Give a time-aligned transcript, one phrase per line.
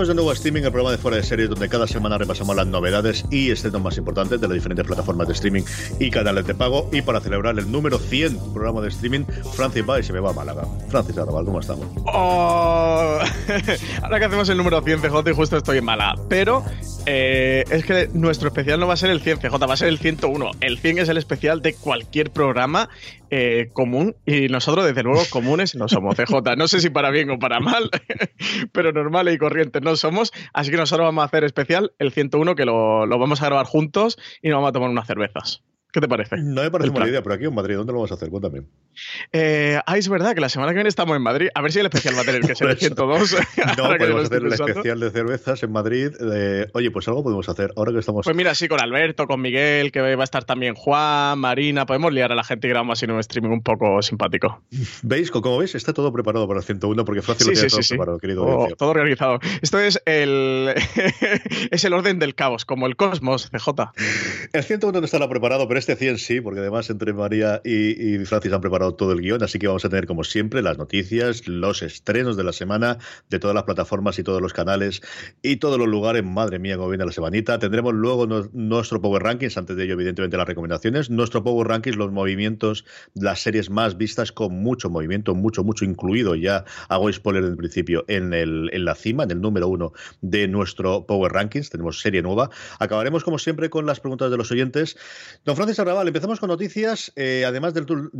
[0.00, 2.56] Bienvenidos de nuevo a Streaming, el programa de fuera de series donde cada semana repasamos
[2.56, 5.62] las novedades y estrenos más importantes de las diferentes plataformas de streaming
[5.98, 6.88] y canales de pago.
[6.90, 9.24] Y para celebrar el número 100 programa de streaming,
[9.54, 10.64] Francis va y se me va a Málaga.
[10.88, 11.86] Francis Arrabal, ¿cómo estamos?
[12.06, 13.18] Oh,
[14.02, 16.14] ahora que hacemos el número 100 CJ y justo estoy en mala.
[16.30, 16.64] Pero
[17.04, 19.88] eh, es que nuestro especial no va a ser el 100 CJ, va a ser
[19.88, 20.50] el 101.
[20.62, 22.88] El 100 es el especial de cualquier programa
[23.30, 26.56] eh, común y nosotros desde luego comunes no somos CJ.
[26.56, 27.90] No sé si para bien o para mal,
[28.72, 30.32] pero normales y corrientes no somos.
[30.52, 33.66] Así que nosotros vamos a hacer especial el 101 que lo, lo vamos a grabar
[33.66, 35.62] juntos y nos vamos a tomar unas cervezas.
[35.92, 36.36] ¿Qué te parece?
[36.38, 37.08] No me parece El mala plan.
[37.10, 38.28] idea, pero aquí en Madrid, ¿dónde lo vamos a hacer?
[38.30, 38.62] Cuéntame.
[39.32, 41.48] Eh, ah, es verdad que la semana que viene estamos en Madrid.
[41.54, 43.36] A ver si el especial va a tener que ser el Por eso.
[43.36, 43.36] 102.
[43.76, 46.10] No, podemos hacer el especial de cervezas en Madrid.
[46.18, 48.24] de- Oye, pues algo podemos hacer ahora que estamos.
[48.24, 51.86] Pues mira, sí, con Alberto, con Miguel, que va a estar también Juan, Marina.
[51.86, 54.62] Podemos liar a la gente y grabamos así en un streaming un poco simpático.
[55.02, 55.30] ¿Veis?
[55.30, 57.88] Como veis, está todo preparado para el 101 porque Francis lo tiene sí, todo sí,
[57.94, 58.44] preparado, querido.
[58.46, 59.38] Oh, todo organizado.
[59.62, 60.72] Esto es el,
[61.70, 63.92] es el orden del caos, como el cosmos, CJ.
[64.52, 68.52] El 101 no estará preparado, pero este 100 sí, porque además entre María y, Francis
[68.52, 71.82] han preparado todo el guion, así que vamos a tener como siempre las noticias, los
[71.82, 72.98] estrenos de la semana
[73.28, 75.00] de todas las plataformas y todos los canales
[75.42, 76.22] y todos los lugares.
[76.22, 77.58] Madre mía, cómo viene la semanita.
[77.58, 82.12] Tendremos luego nuestro Power Rankings, antes de ello evidentemente las recomendaciones, nuestro Power Rankings, los
[82.12, 87.56] movimientos, las series más vistas con mucho movimiento, mucho, mucho incluido, ya hago spoiler en
[87.56, 91.70] principio, en, el, en la cima, en el número uno de nuestro Power Rankings.
[91.70, 92.50] Tenemos serie nueva.
[92.78, 94.98] Acabaremos como siempre con las preguntas de los oyentes.
[95.44, 97.12] Don Francis Arrabal, empezamos con noticias.
[97.16, 98.10] Eh, además del tour,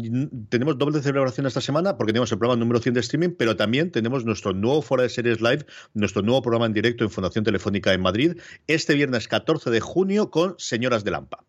[0.49, 3.91] tenemos doble celebración esta semana porque tenemos el programa número 100 de streaming, pero también
[3.91, 7.93] tenemos nuestro nuevo Fuera de Series Live, nuestro nuevo programa en directo en Fundación Telefónica
[7.93, 11.45] en Madrid, este viernes 14 de junio con Señoras de Lampa.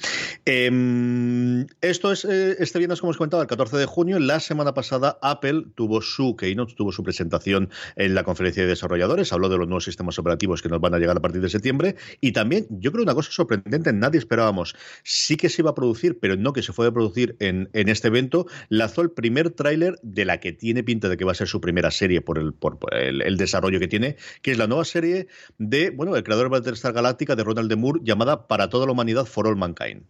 [0.58, 4.20] Em, esto es eh, este viernes, como os comentaba, el 14 de junio.
[4.20, 9.34] La semana pasada Apple tuvo su keynote, tuvo su presentación en la conferencia de desarrolladores.
[9.34, 11.98] Habló de los nuevos sistemas operativos que nos van a llegar a partir de septiembre.
[12.22, 14.78] Y también, yo creo una cosa sorprendente, nadie esperábamos.
[15.04, 18.08] Sí que se iba a producir, pero no que se fue a producir en, este
[18.08, 18.46] evento.
[18.70, 21.60] Lanzó el primer tráiler de la que tiene pinta de que va a ser su
[21.60, 25.90] primera serie por el, por, el, desarrollo que tiene, que es la nueva serie de,
[25.90, 29.26] bueno, el creador de Battlestar Galáctica de Ronald de Moore, llamada Para toda la humanidad,
[29.26, 30.06] For All Mankind.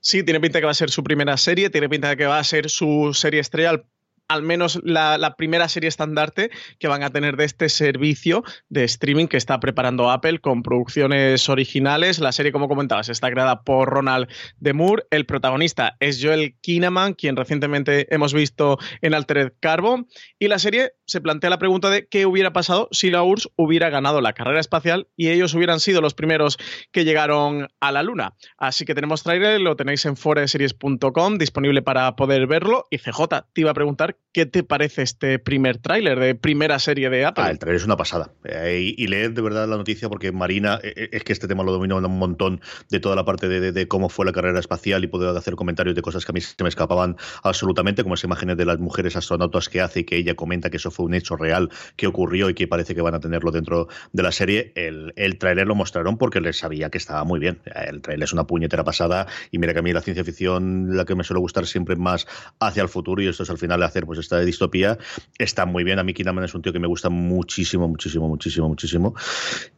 [0.00, 2.38] Sí, tiene pinta que va a ser su primera serie, tiene pinta de que va
[2.38, 3.82] a ser su serie estrella
[4.28, 9.26] al menos la, primera serie estandarte que van a tener de este servicio de streaming
[9.26, 12.18] que está preparando Apple con producciones originales.
[12.18, 14.28] La serie, como comentabas, está creada por Ronald
[14.58, 15.04] de Moore.
[15.10, 20.06] El protagonista es Joel Kinnaman, quien recientemente hemos visto en Altered Carbon.
[20.38, 23.88] Y la serie se plantea la pregunta de qué hubiera pasado si la URSS hubiera
[23.88, 26.58] ganado la carrera espacial y ellos hubieran sido los primeros
[26.92, 28.34] que llegaron a la Luna.
[28.58, 32.84] Así que tenemos trailer, lo tenéis en foreseries.com, disponible para poder verlo.
[32.90, 33.22] Y CJ,
[33.52, 37.44] te iba a preguntar ¿Qué te parece este primer tráiler de primera serie de Apple?
[37.44, 38.30] Ah, el tráiler es una pasada.
[38.44, 41.64] Eh, y, leer de verdad la noticia porque Marina, eh, eh, es que este tema
[41.64, 42.60] lo domino un montón
[42.90, 46.02] de toda la parte de, cómo fue la carrera espacial y poder hacer comentarios de
[46.02, 49.70] cosas que a mí se me escapaban absolutamente, como esas imágenes de las mujeres astronautas
[49.70, 52.54] que hace y que ella comenta que eso fue un hecho real que ocurrió y
[52.54, 54.72] que parece que van a tenerlo dentro de la serie.
[54.74, 57.60] El, el tráiler lo mostraron porque les sabía que estaba muy bien.
[57.74, 61.06] El tráiler es una puñetera pasada y mira que a mí la ciencia ficción, la
[61.06, 62.26] que me suele gustar siempre más
[62.60, 64.98] hacia el futuro y esto es al final de hacer pues esta de distopía,
[65.38, 66.00] está muy bien.
[66.00, 69.14] A mí Kinaman es un tío que me gusta muchísimo, muchísimo, muchísimo, muchísimo.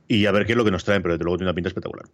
[0.09, 1.69] Y a ver qué es lo que nos traen, pero desde luego tiene una pinta
[1.69, 2.07] espectacular.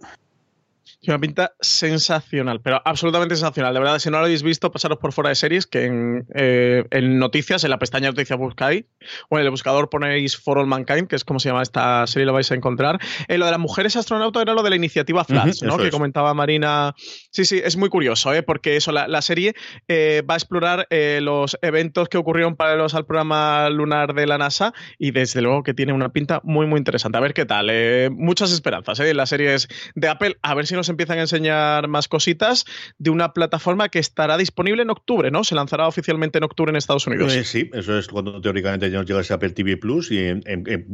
[1.07, 3.73] Tiene una pinta sensacional, pero absolutamente sensacional.
[3.73, 6.83] De verdad, si no lo habéis visto, pasaros por fuera de series, que en, eh,
[7.01, 8.87] noticias, en la pestaña noticias buscáis,
[9.29, 12.27] o en el buscador ponéis For All Mankind, que es como se llama esta serie,
[12.27, 12.99] lo vais a encontrar.
[13.29, 15.79] Eh, lo de las mujeres astronautas era lo de la iniciativa Flash, ¿no?
[15.79, 16.97] Que comentaba Marina.
[17.31, 18.43] Sí, sí, es muy curioso, ¿eh?
[18.43, 19.55] porque eso, la, serie
[19.87, 24.39] eh, va a explorar los eventos que ocurrieron para los al programa lunar de la
[24.39, 27.17] NASA y desde luego que tiene una pinta muy, muy interesante.
[27.17, 27.71] A ver qué tal.
[28.11, 32.09] muchas esperanzas en las series de Apple, a ver si nos empiezan a enseñar más
[32.09, 32.65] cositas
[32.99, 35.45] de una plataforma que estará disponible en octubre, ¿no?
[35.45, 37.35] Se lanzará oficialmente en octubre en Estados Unidos.
[37.35, 40.41] Eh, sí, eso es cuando teóricamente ya nos llega ese Apple TV Plus y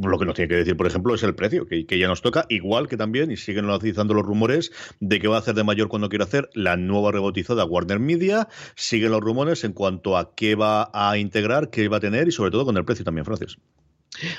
[0.02, 2.46] lo que nos tiene que decir, por ejemplo, es el precio, que, ya nos toca,
[2.49, 5.88] igual que también, y siguen analizando los rumores de que va a hacer de mayor
[5.88, 10.55] cuando quiera hacer la nueva rebotizada Warner Media, siguen los rumores en cuanto a qué
[10.56, 13.56] va a integrar, qué va a tener y sobre todo con el precio también, Francis.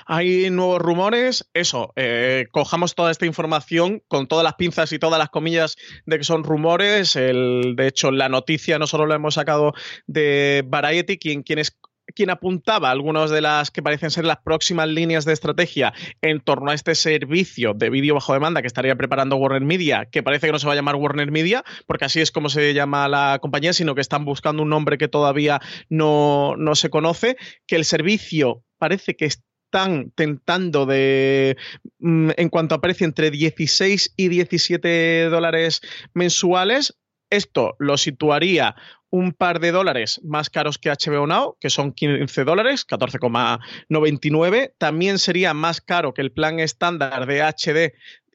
[0.06, 5.20] Hay nuevos rumores, eso, eh, cojamos toda esta información con todas las pinzas y todas
[5.20, 5.76] las comillas
[6.06, 7.14] de que son rumores.
[7.14, 9.74] De hecho, la noticia no solo la hemos sacado
[10.06, 11.78] de Variety, quien, quien es
[12.16, 16.72] quien apuntaba algunas de las que parecen ser las próximas líneas de estrategia en torno
[16.72, 20.52] a este servicio de vídeo bajo demanda que estaría preparando Warner Media, que parece que
[20.54, 23.74] no se va a llamar Warner Media, porque así es como se llama la compañía,
[23.74, 28.64] sino que están buscando un nombre que todavía no, no se conoce, que el servicio
[28.78, 31.58] parece que está están tentando de,
[31.98, 35.82] mm, en cuanto a precio, entre 16 y 17 dólares
[36.14, 36.96] mensuales.
[37.32, 38.76] Esto lo situaría
[39.10, 44.76] un par de dólares más caros que HBO Now, que son 15 dólares, 14,99.
[44.78, 47.94] También sería más caro que el plan estándar de HD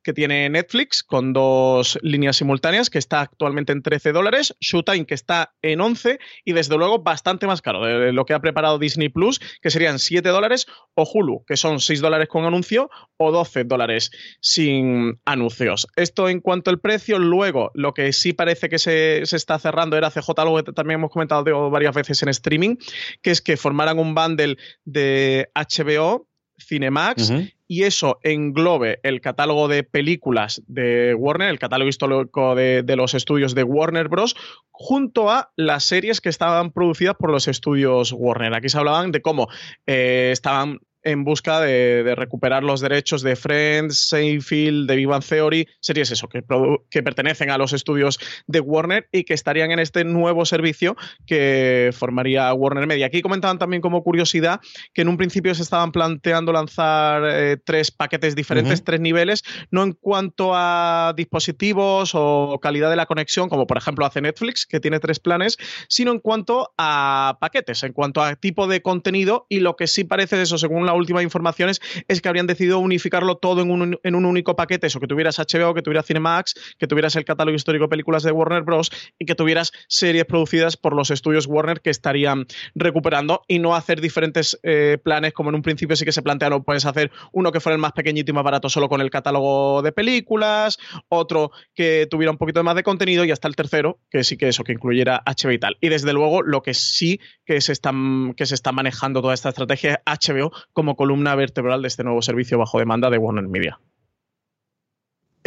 [0.09, 5.13] que tiene Netflix con dos líneas simultáneas, que está actualmente en 13 dólares, Showtime, que
[5.13, 9.11] está en 11, y desde luego bastante más caro de lo que ha preparado Disney
[9.11, 12.89] Plus, que serían 7 dólares, o Hulu, que son 6 dólares con anuncio,
[13.19, 14.11] o 12 dólares
[14.41, 15.87] sin anuncios.
[15.95, 20.11] Esto en cuanto al precio, luego lo que sí parece que se, está cerrando era
[20.11, 22.77] CJ, algo que también hemos comentado varias veces en streaming,
[23.21, 26.27] que es que formaran un bundle de HBO
[26.59, 27.31] Cinemax
[27.69, 33.55] y eso englobe el catálogo de películas de Warner, el catálogo histórico de, los estudios
[33.55, 34.35] de Warner Bros.,
[34.71, 38.55] junto a las series que estaban producidas por los estudios Warner.
[38.55, 39.49] Aquí se hablaban de cómo
[39.87, 46.11] eh, estaban en busca de, recuperar los derechos de Friends, Seinfeld, de Vivan Theory, series
[46.11, 46.43] eso, que,
[46.91, 51.91] que, pertenecen a los estudios de Warner y que estarían en este nuevo servicio que
[51.93, 53.07] formaría Warner Media.
[53.07, 54.61] Aquí comentaban también como curiosidad
[54.93, 59.83] que en un principio se estaban planteando lanzar eh, tres paquetes diferentes, tres niveles, no
[59.83, 64.81] en cuanto a dispositivos o calidad de la conexión, como por ejemplo hace Netflix, que
[64.81, 65.57] tiene tres planes,
[65.89, 70.05] sino en cuanto a paquetes, en cuanto a tipo de contenido y lo que sí
[70.05, 74.15] parece eso, según las últimas informaciones es que habrían decidido unificarlo todo en un, en
[74.15, 77.85] un único paquete, eso, que tuvieras HBO, que tuvieras Cinemax, que tuvieras el catálogo histórico
[77.85, 78.91] de películas de Warner Bros.
[79.19, 84.01] y que tuvieras series producidas por los estudios Warner que estarían recuperando y no hacer
[84.01, 87.61] diferentes eh, planes como en un principio sí que se plantearon, puedes hacer uno que
[87.61, 90.79] fuera el más pequeñito y más barato solo con el catálogo de películas,
[91.09, 94.49] otro que tuviera un poquito más de contenido y hasta el tercero, que sí que
[94.49, 95.77] eso, que incluyera HBO y tal.
[95.81, 99.49] Y desde luego lo que sí que se, están, que se está manejando toda esta
[99.49, 103.81] estrategia es HBO como columna vertebral de este nuevo servicio bajo demanda de Warner Media.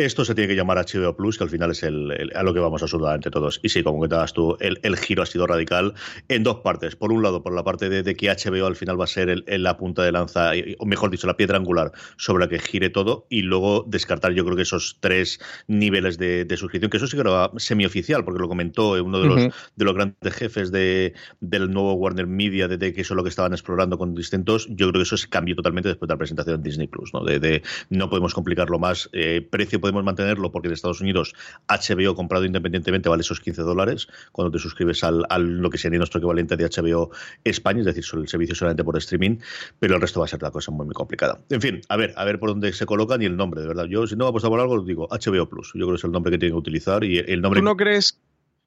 [0.06, 2.60] Esto se tiene que llamar HBO Plus, que al final es el, a lo que
[2.60, 3.60] vamos absolutamente todos.
[3.64, 5.94] Y sí, como comentabas tú, el, el, giro ha sido radical
[6.28, 6.96] en dos partes.
[6.96, 9.30] Por un lado, por la parte de, de que HBO al final va a ser
[9.30, 12.90] el, la punta de lanza, o mejor dicho, la piedra angular sobre la que gire
[12.90, 17.08] todo, y luego descartar, yo creo que esos tres niveles de, de suscripción, que eso
[17.08, 19.54] sí que era semioficial, porque lo comentó uno de los, uh -huh.
[19.76, 23.24] de los grandes jefes de, del nuevo Warner Media, de, de, que eso es lo
[23.24, 24.68] que estaban explorando con distintos.
[24.70, 27.24] Yo creo que eso se cambió totalmente después de la presentación en Disney Plus, ¿no?
[27.24, 29.10] De, no podemos complicarlo más.
[29.14, 31.34] Eh, precio podemos mantenerlo porque en Estados Unidos
[31.68, 36.20] HBO comprado independientemente vale esos 15 dólares cuando te suscribes al, lo que sería nuestro
[36.20, 37.12] equivalente de HBO
[37.44, 39.38] España, es decir, el servicio solamente por streaming,
[39.80, 41.40] pero el resto va a ser la cosa muy, muy complicada.
[41.50, 43.86] En fin, a ver, a ver por dónde se colocan y el nombre, de verdad.
[43.86, 45.72] Yo, si no me apuesto por algo, digo HBO Plus.
[45.74, 47.60] Yo creo que es el nombre que tienen que utilizar y el nombre.
[47.60, 48.20] ¿Tú no crees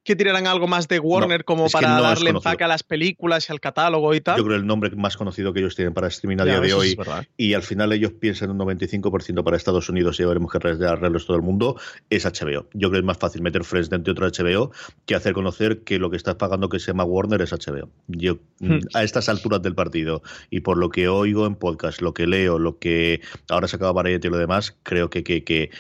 [0.05, 3.49] que tirarán algo más de Warner no, como para no darle empaque a las películas
[3.49, 4.37] y al catálogo y tal.
[4.37, 6.97] Yo creo el nombre más conocido que ellos tienen para streaming a día de hoy.
[7.37, 11.27] y al final ellos piensan un 95% para Estados Unidos y ya veremos que arreglos
[11.27, 11.81] todo el mundo,
[12.11, 12.69] es HBO.
[12.75, 14.73] Yo creo que es más fácil meter Friends dentro de otro HBO
[15.07, 17.89] que hacer conocer que lo que estás pagando que se llama Warner es HBO.
[18.09, 18.79] Yo, hmm.
[18.93, 22.59] a estas alturas del partido y por lo que oigo en podcast, lo que leo,
[22.59, 25.71] lo que ahora se acaba Variety y lo demás, creo que, que, que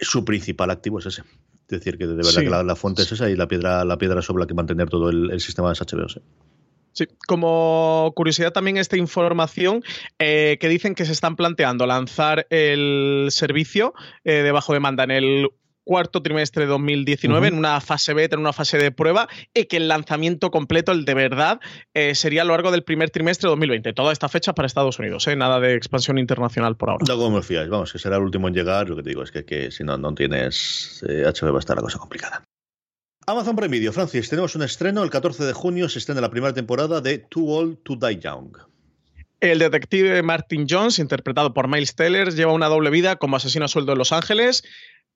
[0.00, 1.22] su principal activo es ese.
[1.70, 2.40] Es decir, que de verdad sí.
[2.40, 4.88] que la, la, fuente es esa y la piedra, la piedra sobre la que mantener
[4.88, 6.08] todo el, el sistema de HBO.
[6.08, 6.20] Sí.
[6.92, 9.84] Sí, como curiosidad también esta información
[10.18, 15.12] eh, que dicen que se están planteando lanzar el servicio eh, de bajo demanda en
[15.12, 15.48] el
[15.84, 17.52] cuarto trimestre de 2019 uh -huh.
[17.52, 21.04] en una fase beta, en una fase de prueba, y que el lanzamiento completo, el
[21.04, 21.60] de verdad,
[21.94, 23.92] eh, sería a lo largo del primer trimestre de 2020.
[23.92, 25.36] Toda esta fecha para Estados Unidos, ¿eh?
[25.36, 27.04] nada de expansión internacional por ahora.
[27.08, 28.88] No, como me fías, vamos, que será el último en llegar.
[28.88, 31.60] Lo que te digo es que, que si no, no tienes eh, HBO va a
[31.60, 32.42] estar la cosa complicada.
[33.26, 35.04] Amazon Prime Video, Francis, tenemos un estreno.
[35.04, 38.56] El 14 de junio se estrena la primera temporada de Too Old to Die Young.
[39.40, 43.68] El detective Martin Jones, interpretado por Miles Teller, lleva una doble vida como asesino a
[43.68, 44.64] sueldo en Los Ángeles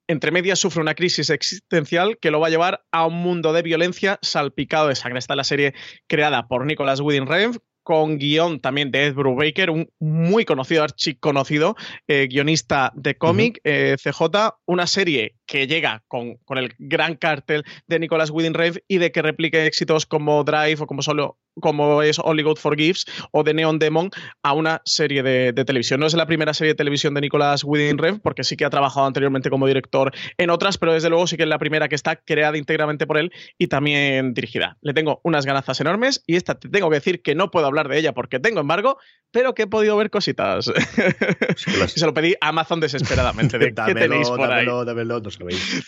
[0.07, 3.61] entre medias sufre una crisis existencial que lo va a llevar a un mundo de
[3.61, 5.19] violencia salpicado de sangre.
[5.19, 5.73] Esta es la serie
[6.07, 11.75] creada por Nicholas Winding Refn con guion también de Ed Brubaker, un muy conocido, archiconocido
[12.07, 13.93] eh, guionista de cómic, uh -huh.
[13.93, 18.81] eh, CJ, una serie que llega con, con, el gran cartel de Nicholas Winding Refn
[18.87, 23.05] y de que replique éxitos como Drive o como solo como es Only God Forgives
[23.31, 24.09] o de Neon Demon
[24.43, 25.99] a una serie de, de, televisión.
[25.99, 28.69] No es la primera serie de televisión de Nicholas Winding Refn, porque sí que ha
[28.69, 31.95] trabajado anteriormente como director en otras, pero desde luego sí que es la primera que
[31.95, 34.77] está creada íntegramente por él y también dirigida.
[34.81, 37.87] Le tengo unas ganazas enormes y esta te tengo que decir que no puedo hablar
[37.87, 38.97] de ella porque tengo embargo,
[39.31, 40.67] pero que he podido ver cositas.
[40.67, 41.91] Las...
[41.93, 43.57] Se lo pedí a Amazon desesperadamente.
[43.57, 44.85] De, dámelo, ¿Qué tenéis por dámelo, ahí?
[44.85, 45.29] Dámelo, no.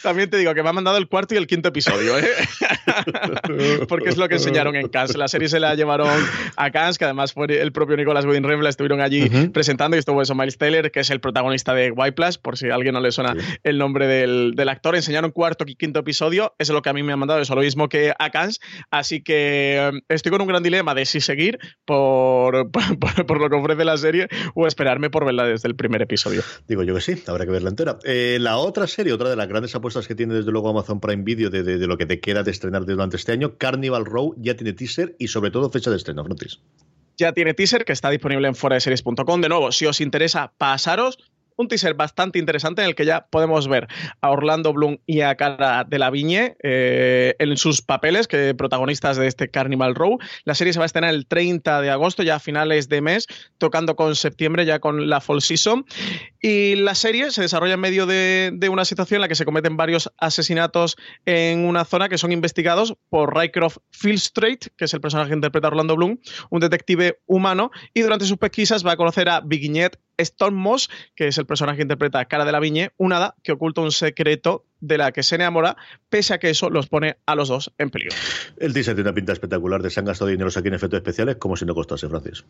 [0.01, 2.27] También te digo que me ha mandado el cuarto y el quinto episodio, ¿eh?
[3.87, 5.15] porque es lo que enseñaron en Cannes.
[5.15, 6.09] La serie se la llevaron
[6.55, 9.51] a Cannes, que además fue el propio Nicolás Winding Refn, la estuvieron allí uh -huh.
[9.51, 12.69] presentando y estuvo eso Miles Taylor, que es el protagonista de White Plus, por si
[12.69, 13.39] a alguien no le suena sí.
[13.63, 14.95] el nombre del, del, actor.
[14.95, 17.55] Enseñaron cuarto y quinto episodio, eso es lo que a mí me han mandado, eso
[17.55, 18.59] lo mismo que a Cannes,
[18.91, 23.55] así que um, estoy con un gran dilema de si seguir por, por, lo que
[23.55, 26.41] ofrece la serie o esperarme por verla desde el primer episodio.
[26.67, 27.97] Digo yo que sí, habrá que verla entera.
[28.03, 31.23] Eh, la otra serie, otra de las grandes apuestas que tiene desde luego Amazon Prime
[31.23, 34.33] Video de, de, de lo que te queda de estrenar durante este año, Carnival Row
[34.37, 36.59] ya tiene teaser y sobre todo fecha de estreno, Francis
[37.17, 39.41] ya tiene teaser que está disponible en foradeseries.com.
[39.41, 41.17] De nuevo, si os interesa, pasaros
[41.57, 43.87] un teaser bastante interesante en el que ya podemos ver
[44.21, 49.17] a Orlando Bloom y a Cara de la Viñe eh, en sus papeles, que protagonistas
[49.17, 50.19] de este Carnival Row.
[50.45, 53.27] La serie se va a estrenar el 30 de agosto, ya a finales de mes,
[53.57, 55.85] tocando con septiembre, ya con la Fall Season.
[56.39, 59.45] Y la serie se desarrolla en medio de, de una situación en la que se
[59.45, 60.95] cometen varios asesinatos
[61.25, 65.67] en una zona que son investigados por Rycroft Fieldstrait, que es el personaje que interpreta
[65.67, 70.89] Orlando Bloom, un detective humano, y durante sus pesquisas va a conocer a Vignette Stormmoss,
[71.15, 73.91] que es el personaje que interpreta Cara de la Viñe, un hada que oculta un
[73.91, 75.75] secreto de la que se enamora,
[76.09, 78.15] pese a que eso los pone a los dos en peligro.
[78.57, 81.37] El teaser tiene una pinta espectacular de se han gastado dinero aquí en efectos especiales,
[81.37, 82.45] como si no costase, Francis.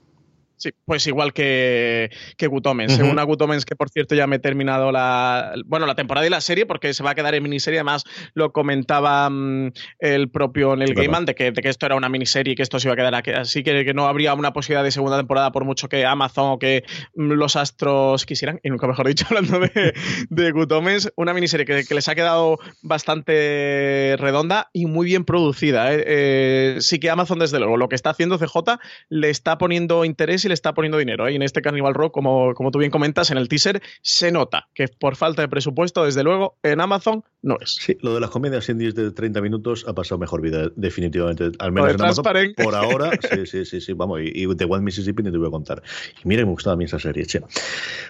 [0.57, 2.95] Sí, pues igual que, que Gutomens.
[2.95, 6.31] Según a Gutomens, que por cierto ya me he terminado la, bueno, la temporada y
[6.31, 7.77] la serie, porque se va a quedar en miniserie.
[7.79, 12.09] Además, lo comentaba mm, el propio Neil Gaiman, de que, de que, esto era una
[12.09, 14.83] miniserie y que esto se iba a quedar así, que, que, no habría una posibilidad
[14.83, 16.83] de segunda temporada por mucho que Amazon o que
[17.15, 19.93] mm, los astros quisieran, y nunca mejor dicho, hablando de,
[20.31, 25.93] de Gutomens, una miniserie que, que, les ha quedado bastante redonda y muy bien producida.
[25.93, 26.03] ¿eh?
[26.07, 30.46] Eh, sí que Amazon, desde luego, lo que está haciendo CJ le está poniendo interés
[30.47, 31.27] le está poniendo dinero.
[31.27, 31.33] ¿eh?
[31.33, 34.67] Y en este Carnival Rock, como, como tú bien comentas, en el teaser se nota
[34.73, 37.75] que por falta de presupuesto, desde luego, en Amazon no es.
[37.75, 41.51] Sí, lo de las comedias indies de 30 minutos ha pasado mejor vida, definitivamente.
[41.59, 42.25] Al menos en Amazon,
[42.57, 44.21] por ahora, sí, sí, sí, sí, vamos.
[44.21, 45.81] Y, y The One Mississippi ni te voy a contar.
[46.23, 47.41] Y mira, me gustaba a mí esa serie, che.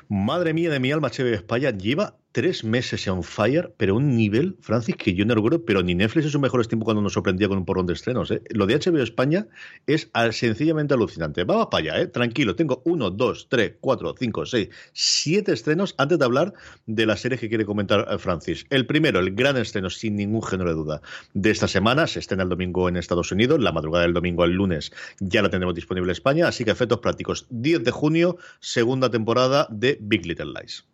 [0.09, 4.57] Madre mía de mi alma, Cheve España lleva tres meses en fire, pero un nivel,
[4.61, 7.47] Francis, que yo no recuerdo, pero ni Netflix es su mejor tiempo cuando nos sorprendía
[7.47, 8.29] con un porrón de estrenos.
[8.29, 8.41] ¿eh?
[8.49, 9.47] Lo de HBO España
[9.87, 11.43] es sencillamente alucinante.
[11.45, 12.07] Vamos para allá, ¿eh?
[12.27, 12.55] Tranquilo.
[12.55, 16.53] Tengo uno, dos, tres, cuatro, cinco, seis, siete estrenos antes de hablar
[16.85, 18.65] de la serie que quiere comentar eh, Francis.
[18.69, 21.01] El primero, el gran estreno, sin ningún género de duda,
[21.33, 22.05] de esta semana.
[22.07, 23.61] Se estrena el domingo en Estados Unidos.
[23.61, 26.47] La madrugada del domingo al lunes ya la tendremos disponible en España.
[26.47, 27.45] Así que efectos prácticos.
[27.49, 30.85] 10 de junio, segunda temporada de Big Little Lies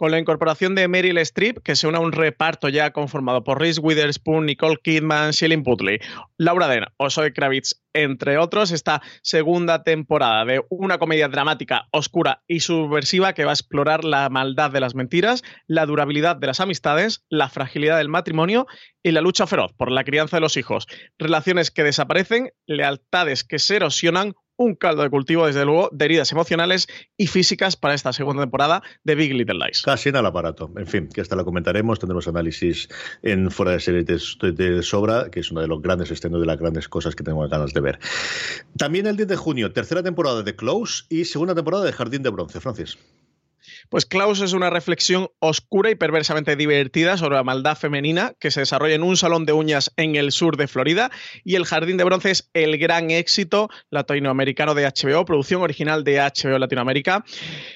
[0.00, 3.60] con la incorporación de Meryl Streep, que se une a un reparto ya conformado por
[3.60, 5.98] Reese Witherspoon, Nicole Kidman, Shailene Putley,
[6.38, 12.42] Laura Dern o Zoe Kravitz, entre otros, esta segunda temporada de una comedia dramática, oscura
[12.46, 16.60] y subversiva que va a explorar la maldad de las mentiras, la durabilidad de las
[16.60, 18.66] amistades, la fragilidad del matrimonio
[19.02, 20.86] y la lucha feroz por la crianza de los hijos.
[21.18, 26.30] Relaciones que desaparecen, lealtades que se erosionan, un caldo de cultivo, desde luego, de heridas
[26.32, 26.86] emocionales
[27.16, 29.80] y físicas para esta segunda temporada de Big Little Lies.
[29.80, 30.70] Casi en el aparato.
[30.76, 31.98] En fin, que hasta la comentaremos.
[31.98, 32.86] Tendremos análisis
[33.22, 36.58] en fuera de series de, sobra, que es uno de los grandes estrenos de las
[36.58, 37.98] grandes cosas que tenemos ganas de ver.
[38.76, 42.28] También el 10 de junio, tercera temporada de Close y segunda temporada de Jardín de
[42.28, 42.60] Bronce.
[42.60, 42.98] Francis.
[43.88, 48.60] Pues Klaus es una reflexión oscura y perversamente divertida sobre la maldad femenina que se
[48.60, 51.10] desarrolla en un salón de uñas en el sur de Florida
[51.44, 56.18] y El Jardín de Bronce es el gran éxito latinoamericano de HBO, producción original de
[56.18, 57.24] HBO Latinoamérica,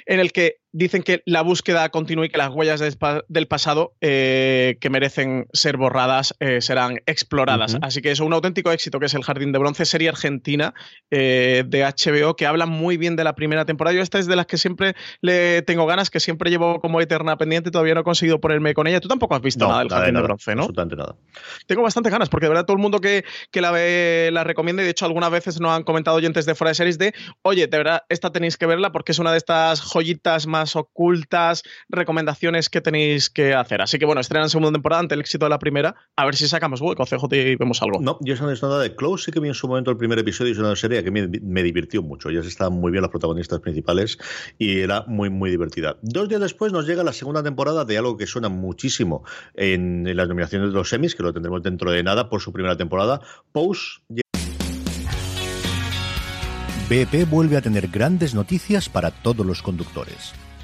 [0.06, 2.83] en el que dicen que la búsqueda continúa y que las huellas
[3.28, 7.76] del pasado eh, que merecen ser borradas eh, serán exploradas.
[7.81, 10.75] Así que es un auténtico éxito que es El Jardín de Bronce, serie argentina
[11.12, 13.95] eh, de HBO que habla muy bien de la primera temporada.
[13.95, 17.38] Yo esta es de las que siempre le tengo ganas, que siempre llevo como eterna
[17.38, 19.00] pendiente, todavía no he conseguido ponerme con ella.
[19.00, 20.62] Tú tampoco has visto nada del Jardín de, Bronce, ¿no?
[20.62, 21.14] Absolutamente nada.
[21.69, 24.83] Tengo bastante ganas, porque de verdad todo el mundo que, que la ve la recomienda
[24.83, 27.69] y de hecho algunas veces nos han comentado oyentes de fuera de series de, oye,
[27.69, 32.69] de verdad, esta tenéis que verla porque es una de estas joyitas más ocultas, recomendaciones
[32.69, 33.83] que tenéis que hacer.
[33.83, 35.95] Así que bueno, estrenan segunda temporada ante el éxito de la primera.
[36.17, 38.00] A ver si sacamos hueco, CJ, y vemos algo.
[38.00, 40.19] No, yo no es nada de Close, sí que vi en su momento el primer
[40.19, 42.31] episodio y es una serie que me, me divirtió mucho.
[42.31, 44.19] Ya estaban muy bien las protagonistas principales
[44.59, 45.97] y era muy, muy divertida.
[46.03, 49.25] Dos días después nos llega la segunda temporada de algo que suena muchísimo
[49.55, 52.53] en, en las nominaciones de los semis, que lo tendremos dentro de nada por su
[52.53, 53.21] primera temporada.
[53.53, 54.00] Pose
[56.89, 60.35] BP vuelve a tener grandes noticias para todos los conductores.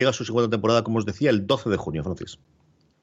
[0.00, 2.38] llega su segunda temporada, como os decía, el 12 de junio, Francis.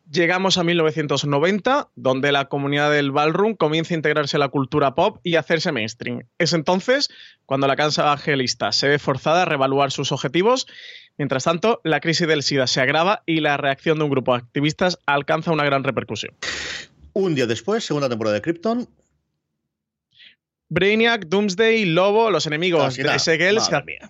[0.09, 5.19] Llegamos a 1990, donde la comunidad del ballroom comienza a integrarse a la cultura pop
[5.21, 6.23] y a hacerse mainstream.
[6.37, 7.09] Es entonces
[7.45, 10.65] cuando la casa evangelista se ve forzada a reevaluar sus objetivos.
[11.17, 14.39] Mientras tanto, la crisis del SIDA se agrava y la reacción de un grupo de
[14.39, 16.33] activistas alcanza una gran repercusión.
[17.11, 18.87] Un día después, segunda temporada de Krypton,
[20.69, 23.19] Brainiac, Doomsday, Lobo, los enemigos de.
[23.19, 23.59] Segel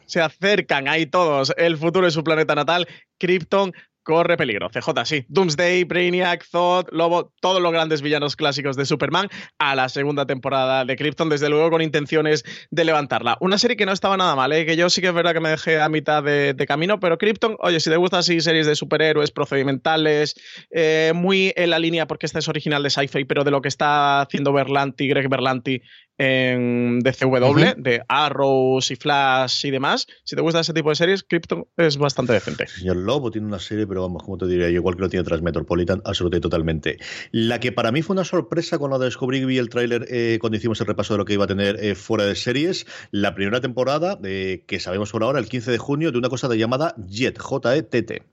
[0.06, 1.54] se, acercan ahí todos.
[1.58, 3.74] El futuro de su planeta natal, Krypton.
[4.08, 4.70] Corre peligro.
[4.70, 5.26] CJ, sí.
[5.28, 9.28] Doomsday, Brainiac, Zod, Lobo, todos los grandes villanos clásicos de Superman
[9.60, 13.38] a la segunda temporada de Krypton, desde luego con intenciones de levantarla.
[13.42, 14.66] Una serie que no estaba nada mal, ¿eh?
[14.66, 17.18] que yo sí que es verdad que me dejé a mitad de, de camino, pero
[17.18, 20.36] Krypton, oye, si te gustan así series de superhéroes procedimentales,
[20.72, 23.68] eh, muy en la línea, porque esta es original de Sci-Fi, pero de lo que
[23.68, 25.82] está haciendo Berlanti, Greg Berlanti
[26.18, 31.24] en DCW, de Arrows y Flash y demás, si te gusta ese tipo de series,
[31.24, 32.68] Krypton es bastante decente.
[32.68, 35.24] Señor Lobo tiene una serie, pero vamos, como te diría, yo igual que lo tiene
[35.24, 36.98] tras Metropolitan, absolutamente totalmente.
[37.32, 40.58] La que para mí fue una sorpresa cuando descubrí y vi el tráiler eh, cuando
[40.58, 43.62] hicimos el repaso de lo que iba a tener eh, fuera de series, la primera
[43.62, 46.96] temporada, eh, que sabemos por ahora, el 15 de junio, de una cosa de llamada
[46.98, 48.24] Jet, J-E-T-T.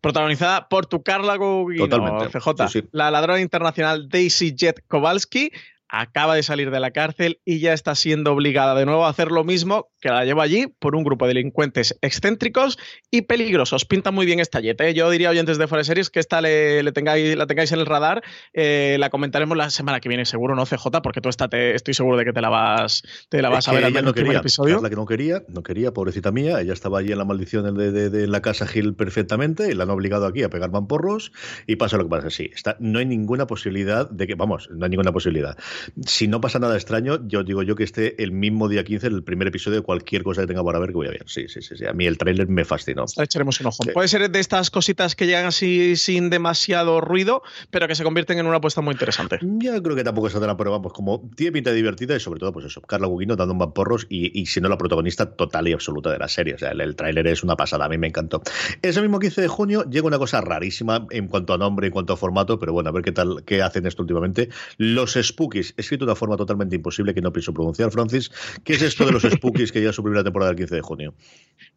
[0.00, 2.88] Protagonizada por tu Carla Gugino, Totalmente, CJ, sí, sí.
[2.92, 5.50] la ladrona internacional Daisy Jet Kowalski.
[6.00, 9.30] Acaba de salir de la cárcel y ya está siendo obligada de nuevo a hacer
[9.30, 12.78] lo mismo que la lleva allí por un grupo de delincuentes excéntricos
[13.10, 13.84] y peligrosos.
[13.84, 14.80] Pinta muy bien esta Jet.
[14.80, 14.94] ¿eh?
[14.94, 17.86] Yo diría, oyentes de de Series, que esta le, le tengáis, la tengáis en el
[17.86, 18.22] radar.
[18.52, 21.00] Eh, la comentaremos la semana que viene, seguro, ¿no, CJ?
[21.02, 23.68] Porque tú esta te, estoy seguro de que te la vas, te la vas Es
[23.68, 24.74] a ver al menos no quería, episodio.
[24.76, 27.90] Carla que no quería, no quería, pobrecita mía, ella estaba allí en la maldición de,
[27.92, 31.32] de- de la casa Gil perfectamente y la han obligado aquí a pegar mamporros
[31.66, 34.84] y pasa lo que pasa, sí, está, no hay ninguna posibilidad de que, vamos, no
[34.84, 35.56] hay ninguna posibilidad.
[36.06, 39.22] Si no pasa nada extraño, yo digo yo que esté el mismo día 15, el
[39.22, 41.24] primer episodio de cualquier cosa que tenga para ver que voy a ver.
[41.26, 41.86] Sí, sí, sí, sí.
[41.86, 43.04] a mí el tráiler me fascinó.
[43.16, 43.82] Le echaremos un ojo.
[43.82, 43.90] Sí.
[43.92, 48.38] Puede ser de estas cositas que llegan así sin demasiado ruido, pero que se convierten
[48.38, 49.38] en una apuesta muy interesante.
[49.42, 52.52] Yo creo que tampoco es tan pero vamos, como tiene pinta divertida y sobre todo,
[52.52, 56.10] pues eso, Carla Gugino dando un mamporros y, y siendo la protagonista total y absoluta
[56.10, 56.54] de la serie.
[56.54, 58.42] O sea, el, el tráiler es una pasada, a mí me encantó.
[58.82, 62.12] Ese mismo 15 de junio llega una cosa rarísima en cuanto a nombre, en cuanto
[62.12, 64.48] a formato, pero bueno, a ver qué tal, qué hacen esto últimamente.
[64.76, 68.30] Los Spookies, escrito de una forma totalmente imposible que no pienso pronunciar, Francis.
[68.64, 71.14] ¿Qué es esto de los Spookies que es su primera temporada el 15 de junio?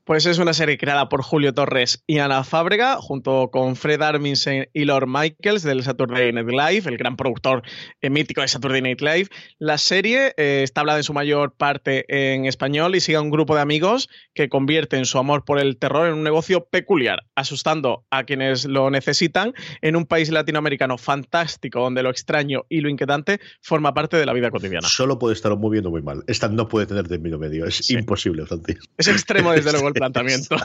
[0.04, 4.70] Pues es una serie creada por Julio Torres y Ana Fábrega, junto con Fred Armisen
[4.74, 7.62] y Lord Michaels del Saturday Night Live, el gran productor
[8.02, 9.28] eh, mítico de Saturday Night Live.
[9.60, 13.30] La serie eh, está hablada en su mayor parte en español y sigue a un
[13.30, 18.06] grupo de amigos que convierten su amor por el terror en un negocio peculiar, asustando
[18.10, 23.42] a quienes lo necesitan en un país latinoamericano fantástico donde lo extraño y lo inquietante
[23.78, 24.88] forma parte de la vida cotidiana.
[24.88, 26.24] Solo puede estar muy bien o muy mal.
[26.28, 27.66] Esta no puede tener término medio.
[27.66, 27.94] Es Sí.
[27.94, 28.80] imposible, Francis.
[28.98, 30.56] Es extremo desde luego el planteamiento.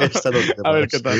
[0.00, 1.18] Esta no tiene A ver qué tal.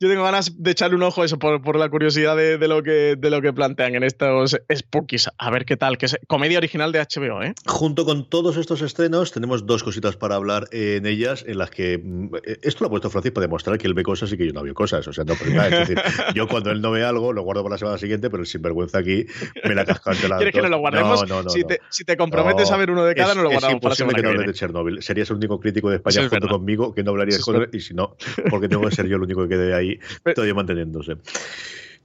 [0.00, 2.68] Yo tengo ganas de echarle un ojo a eso por, por la curiosidad de, de
[2.68, 5.28] lo que, de lo que plantean en estos Spookies.
[5.36, 7.52] A ver qué tal, que es comedia original de HBO, ¿eh?
[7.66, 11.98] Junto con todos estos estrenos, tenemos dos cositas para hablar en ellas, en las que
[11.98, 12.28] mm,
[12.62, 14.62] esto lo ha puesto Francis para demostrar que él ve cosas y que yo no
[14.62, 15.08] veo cosas.
[15.08, 16.00] O sea, no, nada, es decir,
[16.36, 18.98] yo cuando él no ve algo, lo guardo para la semana siguiente, pero el sinvergüenza
[18.98, 19.26] aquí
[19.64, 21.28] me la casca ante la ¿Quieres que no lo guardemos?
[21.28, 21.50] No, no, no.
[21.50, 21.64] si.
[21.64, 23.90] Te, si te comprometes a ver uno de cada, es, no lo es guardamos para
[23.90, 25.02] la semana que no de Chernobyl.
[25.02, 27.74] Serías el único crítico de España junto conmigo que no hablaría Eso de es cosas,
[27.74, 28.16] y si no,
[28.48, 29.87] porque tengo que ser yo el único que quede ahí
[30.22, 31.16] Pero- todavía manteniéndose.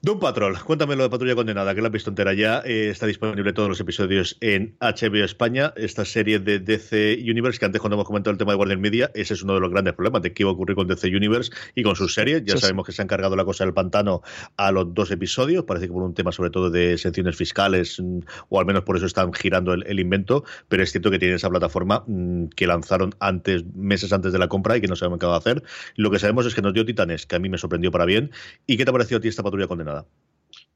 [0.06, 2.62] Doom Patrol, cuéntame lo de Patrulla Condenada, que la has visto entera ya.
[2.66, 5.72] eh, está disponible todos los episodios en HBO España.
[5.78, 9.12] Esta serie de DC Universe, que antes cuando hemos comentado el tema de Guardian Media,
[9.14, 11.54] ese es uno de los grandes problemas de qué iba a ocurrir con DC Universe
[11.74, 12.44] y con sus series.
[12.44, 12.62] Ya Sí, sí.
[12.64, 14.22] sabemos que se han cargado la cosa del pantano
[14.58, 15.64] a los dos episodios.
[15.64, 18.98] Parece que por un tema sobre todo de sanciones fiscales, mm, o al menos por
[18.98, 20.44] eso están girando el, el invento.
[20.68, 24.50] Pero es cierto que tienen esa plataforma mm, que lanzaron antes, meses antes de la
[24.50, 25.64] compra y que no sabemos qué va a hacer.
[25.96, 28.32] Lo que sabemos es que nos dio Titanes, que a mí me sorprendió para bien.
[28.68, 29.93] ¿Y qué te ha parecido a ti esta Patrulla Condenada?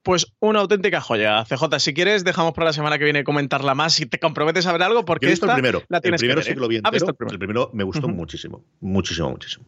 [0.03, 1.43] Pues una auténtica joya.
[1.43, 3.93] CJ, si quieres, dejamos para la semana que viene comentarla más.
[3.93, 5.83] Si te comprometes a ver algo, porque Yo he visto esta el primero.
[5.89, 6.81] la el tienes primero que ver, sí que lo vi ¿eh?
[6.83, 6.93] ¿Has entero.
[6.93, 7.33] visto el primero?
[7.33, 8.63] El primero me gustó muchísimo.
[8.79, 9.65] Muchísimo, muchísimo.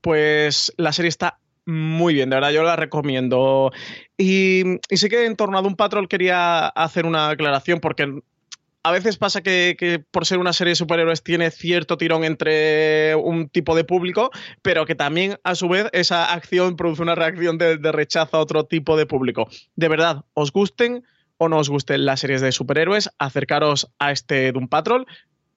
[0.00, 3.72] Pues la serie está muy bien, de verdad, yo la recomiendo.
[4.16, 8.20] Y, y sí que en torno a Doom Patrol quería hacer una aclaración, porque
[8.86, 13.48] a veces pasa que, por ser una serie de superhéroes tiene cierto tirón entre un
[13.48, 14.30] tipo de público,
[14.62, 18.40] pero que también a su vez esa acción produce una reacción de, de rechazo a
[18.40, 19.48] otro tipo de público.
[19.74, 21.02] De verdad, os gusten
[21.36, 25.04] o no os gusten las series de superhéroes, acercaros a este Doom Patrol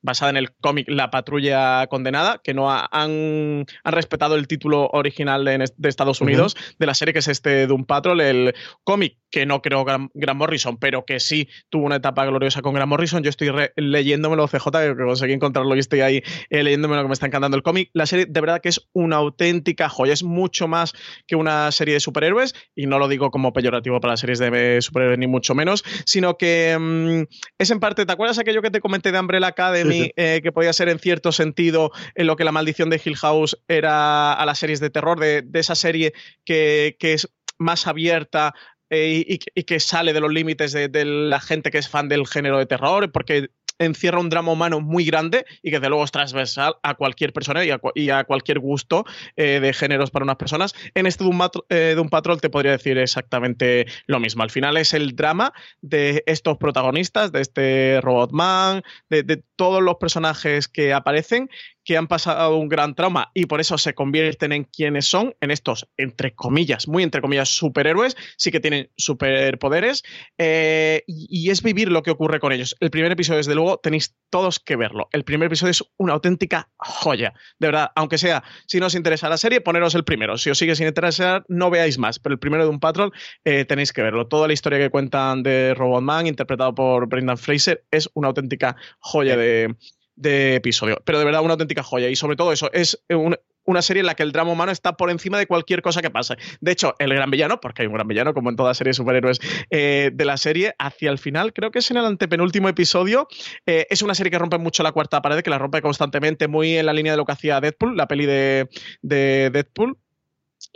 [0.01, 4.87] basada en el cómic La Patrulla Condenada, que no ha- han, han respetado el título
[4.93, 9.17] original de, de Estados Unidos de la serie, que es este Doom Patrol, el cómic
[9.31, 12.89] que no creó Grant, Grant Morrison, pero que sí tuvo una etapa gloriosa con Grant
[12.89, 13.21] Morrison.
[13.23, 17.27] Yo estoy leyéndomelo, CJ, que conseguí encontrarlo y estoy ahí eh, leyéndomelo, que me está
[17.27, 17.89] encantando el cómic.
[17.93, 20.93] La serie de verdad que es una auténtica joya, es mucho más
[21.27, 24.81] que una serie de superhéroes, y no lo digo como peyorativo para las series de
[24.81, 27.23] superhéroes, ni mucho menos, sino que mm,
[27.59, 30.51] es en parte, ¿te acuerdas aquello que te comenté de Umbrella Academy, Sí, eh, que
[30.51, 34.45] podía ser en cierto sentido en lo que la maldición de Hill House era a
[34.45, 36.13] las series de terror, de, de esa serie
[36.45, 38.53] que, que es más abierta
[38.89, 42.09] eh, y, y, que sale de los límites de, de, la gente que es fan
[42.09, 46.03] del género de terror, porque encierra un drama humano muy grande y que de luego
[46.03, 50.75] es transversal a cualquier persona y a, cualquier gusto eh, de géneros para unas personas.
[50.93, 51.39] En este Doom,
[51.69, 54.43] eh, Doom, Patrol te podría decir exactamente lo mismo.
[54.43, 59.95] Al final es el drama de estos protagonistas, de este Robotman, de, de todos los
[59.95, 61.49] personajes que aparecen
[61.89, 65.49] que han pasado un gran trauma y por eso se convierten en quienes son, en
[65.49, 70.03] estos, entre comillas, muy entre comillas, superhéroes, sí que tienen superpoderes,
[70.37, 72.75] eh, y, y, es vivir lo que ocurre con ellos.
[72.79, 75.09] El primer episodio, desde luego, tenéis todos que verlo.
[75.13, 79.27] El primer episodio es una auténtica joya, de verdad, aunque sea, si no os interesa
[79.27, 80.37] la serie, poneros el primero.
[80.37, 83.11] Si os sigue sin interesar, no veáis más, pero el primero de un patrón
[83.45, 84.27] eh, tenéis que verlo.
[84.27, 89.35] Toda la historia que cuentan de Robotman, interpretado por Brendan Fraser, es una auténtica joya
[89.35, 89.75] de
[90.19, 91.01] de episodio.
[91.05, 92.09] Pero de verdad, una auténtica joya.
[92.09, 94.97] Y sobre todo eso, es un, una serie en la que el drama humano está
[94.97, 96.35] por encima de cualquier cosa que pase.
[96.59, 98.95] De hecho, el gran villano, porque hay un gran villano, como en toda serie de
[98.95, 103.27] superhéroes eh, de la serie, hacia el final, creo que es en el antepenúltimo episodio,
[103.65, 106.77] eh, es una serie que rompe mucho la cuarta pared, que la rompe constantemente, muy
[106.77, 108.69] en la línea de lo que hacía Deadpool, la peli de,
[109.01, 109.97] de Deadpool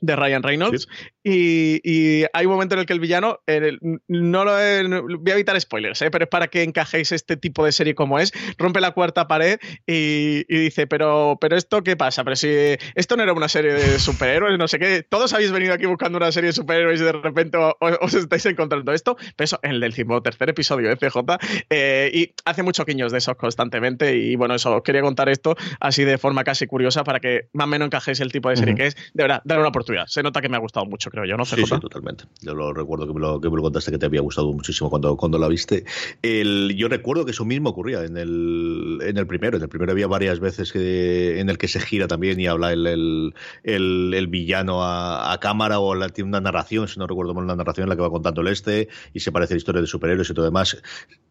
[0.02, 0.88] de Ryan Reynolds.
[0.89, 1.10] Sí.
[1.26, 4.54] Y, y, hay un momento en el que el villano, el, no lo
[4.89, 6.12] no, voy a evitar spoilers, ¿eh?
[6.12, 9.58] pero es para que encajéis este tipo de serie como es, rompe la cuarta pared
[9.88, 12.50] y, y, dice, pero, pero esto qué pasa, pero si
[12.96, 16.17] esto no era una serie de superhéroes, no sé qué, todos habéis venido aquí buscando
[16.17, 19.72] una serie de superhéroes y de repente os, os estáis encontrando esto, pero eso en
[19.72, 19.93] el del
[20.24, 21.19] tercer episodio de CJ,
[21.69, 25.56] eh, y hace muchos guiños de esos constantemente y bueno, eso, os quería contar esto
[25.80, 28.74] así de forma casi curiosa para que más o menos encajéis el tipo de serie
[28.74, 28.80] uh -huh.
[28.80, 31.25] que es, de verdad, dar una oportunidad, se nota que me ha gustado mucho creo
[31.25, 31.45] yo, ¿no?
[31.45, 32.25] Sí, sí, totalmente.
[32.41, 34.89] Yo lo recuerdo que me lo, que me lo, contaste que te había gustado muchísimo
[34.89, 35.86] cuando, cuando la viste.
[36.21, 39.57] El, yo recuerdo que eso mismo ocurría en el, en el primero.
[39.57, 42.71] En el primero había varias veces que, en el que se gira también y habla
[42.71, 43.33] el, el,
[43.63, 47.43] el, el villano a, a, cámara o la, tiene una narración, si no recuerdo mal,
[47.43, 49.88] una narración en la que va contando el este y se parece a historia de
[49.88, 50.81] superhéroes y todo demás.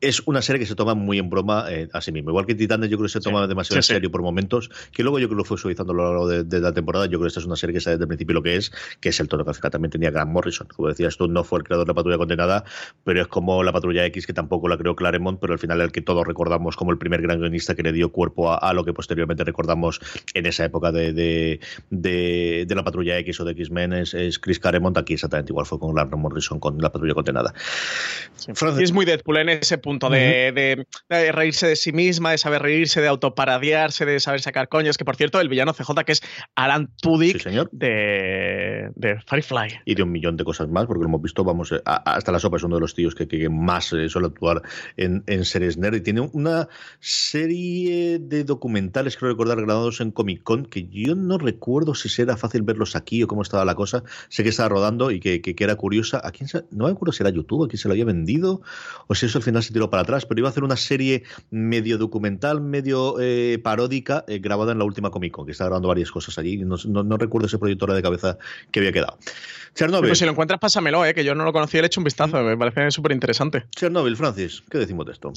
[0.01, 2.31] Es una serie que se toma muy en broma eh, a sí mismo.
[2.31, 3.49] Igual que Titanes, yo creo que se toma sí.
[3.49, 5.97] demasiado sí, en serio por momentos, que luego yo creo que lo fue suavizando a
[5.97, 7.07] lo largo de, de, la temporada.
[7.07, 8.73] Yo creo que esta es una serie que sabe desde el principio lo que es,
[9.01, 10.67] que es el tono que también tenía Grant Morrison.
[10.69, 12.65] Como decías tú, no fue el creador de la patrulla condenada,
[13.05, 15.93] pero es como la patrulla X, que tampoco la creó Claremont, pero al final el
[15.93, 18.85] que todos recordamos como el primer gran guionista que le dio cuerpo a, a lo
[18.85, 20.01] que posteriormente recordamos
[20.35, 24.39] en esa época de, de, de, de la patrulla X o de X-Men es, es,
[24.39, 24.97] Chris Claremont.
[24.99, 27.55] Aquí exactamente igual fue con Grant Morrison con la patrulla condenada.
[28.37, 28.53] Sí.
[28.81, 30.87] Es muy Deadpool en ese punto de, uh -huh.
[31.09, 34.97] de, reírse de sí misma, de saber reírse, de autoparadiarse, de saber sacar coños.
[34.97, 36.23] Que por cierto, el villano CJ, que es
[36.55, 38.22] Alan Tudyk sí, de,
[38.95, 39.81] de Firefly.
[39.85, 42.57] Y de un millón de cosas más, porque lo hemos visto, vamos, hasta la sopa
[42.57, 44.63] es uno de los tíos que, más eh, suele actuar
[44.97, 46.69] en, en, series nerd y tiene una
[47.01, 52.37] serie de documentales, creo recordar, grabados en Comic Con, que yo no recuerdo si será
[52.37, 54.05] fácil verlos aquí o cómo estaba la cosa.
[54.29, 56.21] Sé que estaba rodando y que, que, era curiosa.
[56.25, 58.63] ¿A quién no me acuerdo si era YouTube, a quién se lo había vendido
[59.07, 61.25] o si eso al final se tiró para atrás, pero iba a hacer una serie
[61.51, 65.89] medio documental, medio eh, paródica, eh, grabada en la última Comic Con, que está grabando
[65.89, 66.59] varias cosas allí.
[66.59, 68.12] No, no, no recuerdo ese proyecto de cabeza
[68.71, 69.19] que había quedado.
[69.75, 70.03] Chernobyl.
[70.03, 72.05] Pero si lo encuentras, pásamelo, eh, que yo no lo conocía, le he hecho un
[72.05, 73.65] vistazo, me parece súper interesante.
[73.75, 75.33] Chernobyl, Francis, ¿qué decimos de esto?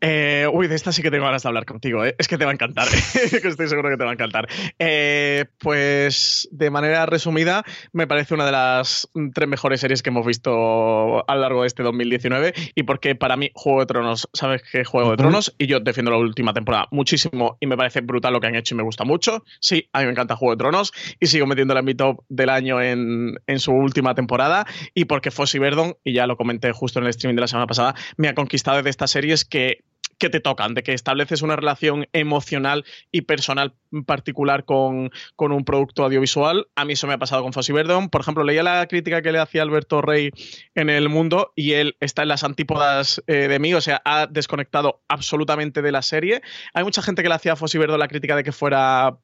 [0.00, 2.14] Eh, uy, de esta sí que tengo ganas de hablar contigo, ¿eh?
[2.18, 2.86] es que te va a encantar,
[3.30, 4.48] que estoy seguro que te va a encantar.
[4.78, 10.24] Eh, pues de manera resumida, me parece una de las tres mejores series que hemos
[10.24, 14.62] visto a lo largo de este 2019 y porque para mí Juego de Tronos, ¿sabes
[14.70, 15.54] qué Juego de Tronos?
[15.58, 18.74] Y yo defiendo la última temporada muchísimo y me parece brutal lo que han hecho
[18.74, 19.44] y me gusta mucho.
[19.58, 21.94] Sí, a mí me encanta Juego de Tronos y sigo metiéndola en mi
[22.28, 26.98] del año en, su última temporada y porque Fossey Verdon, y ya lo comenté justo
[26.98, 29.84] en el streaming de la semana pasada, me ha conquistado de estas series que
[30.30, 33.74] te tocan, de que estableces una relación emocional y personal
[34.06, 36.66] particular con, un producto audiovisual.
[36.74, 38.08] A mí eso me ha pasado con Fossey Verdon.
[38.08, 40.30] Por ejemplo, leía la crítica que le hacía Alberto Rey
[40.74, 44.26] en El Mundo y él está en las antípodas eh, de mí, o sea, ha
[44.26, 46.42] desconectado absolutamente de la serie.
[46.72, 49.18] Hay mucha gente que le hacía a Fossey Verdon la crítica de que fuera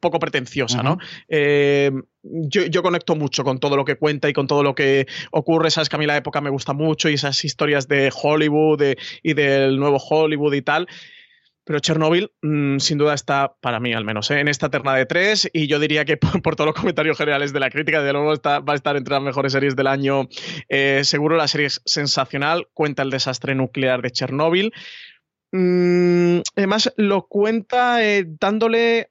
[0.00, 0.84] poco pretenciosa, uh -huh.
[0.84, 0.98] ¿no?
[1.28, 1.90] Eh,
[2.22, 5.70] yo, yo, conecto mucho con todo lo que cuenta y con todo lo que ocurre.
[5.70, 8.98] Sabes que a mí la época me gusta mucho y esas historias de Hollywood de,
[9.22, 10.88] y del nuevo Hollywood y tal.
[11.68, 14.40] Pero Chernobyl, mmm, sin duda, está, para mí al menos, ¿eh?
[14.40, 15.50] en esta terna de tres.
[15.52, 18.32] Y yo diría que por, por, todos los comentarios generales de la crítica, de luego
[18.32, 20.28] está, va a estar entre las mejores series del año.
[20.70, 22.68] Eh, seguro la serie es sensacional.
[22.72, 24.72] Cuenta el desastre nuclear de Chernobyl.
[25.52, 29.10] Mm, además, lo cuenta eh, dándole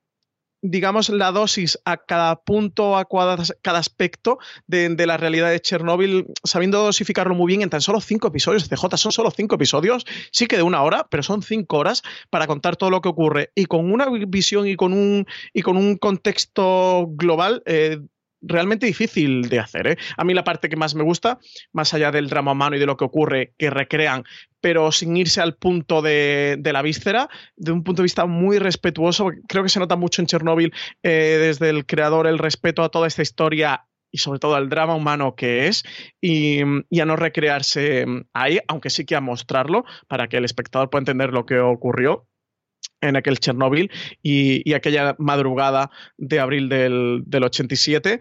[0.62, 5.60] digamos, la dosis a cada punto, a cada, cada aspecto de, de, la realidad de
[5.60, 8.67] Chernobyl, sabiendo dosificarlo muy bien en tan solo cinco episodios.
[8.70, 12.48] CJ son solo cinco episodios, sí que de una hora, pero son cinco horas para
[12.48, 15.98] contar todo lo que ocurre y con una visión y con un, y con un
[15.98, 17.63] contexto global.
[17.65, 18.00] Eh,
[18.41, 19.88] realmente difícil de hacer.
[19.88, 19.97] ¿eh?
[20.17, 21.39] A mí la parte que más me gusta,
[21.73, 24.23] más allá del drama humano y de lo que ocurre, que recrean,
[24.62, 29.32] pero sin irse al punto de, la víscera, de un punto de vista muy respetuoso,
[29.47, 30.73] creo que se nota mucho en Chernóbil
[31.04, 34.95] eh, desde el creador el respeto a toda esta historia y sobre todo al drama
[34.95, 35.84] humano que es
[36.21, 41.02] y, a no recrearse ahí, aunque sí que a mostrarlo para que el espectador pueda
[41.02, 42.28] entender lo que ocurrió
[43.01, 48.19] en aquel Chernóbil y, aquella madrugada de abril del, 87.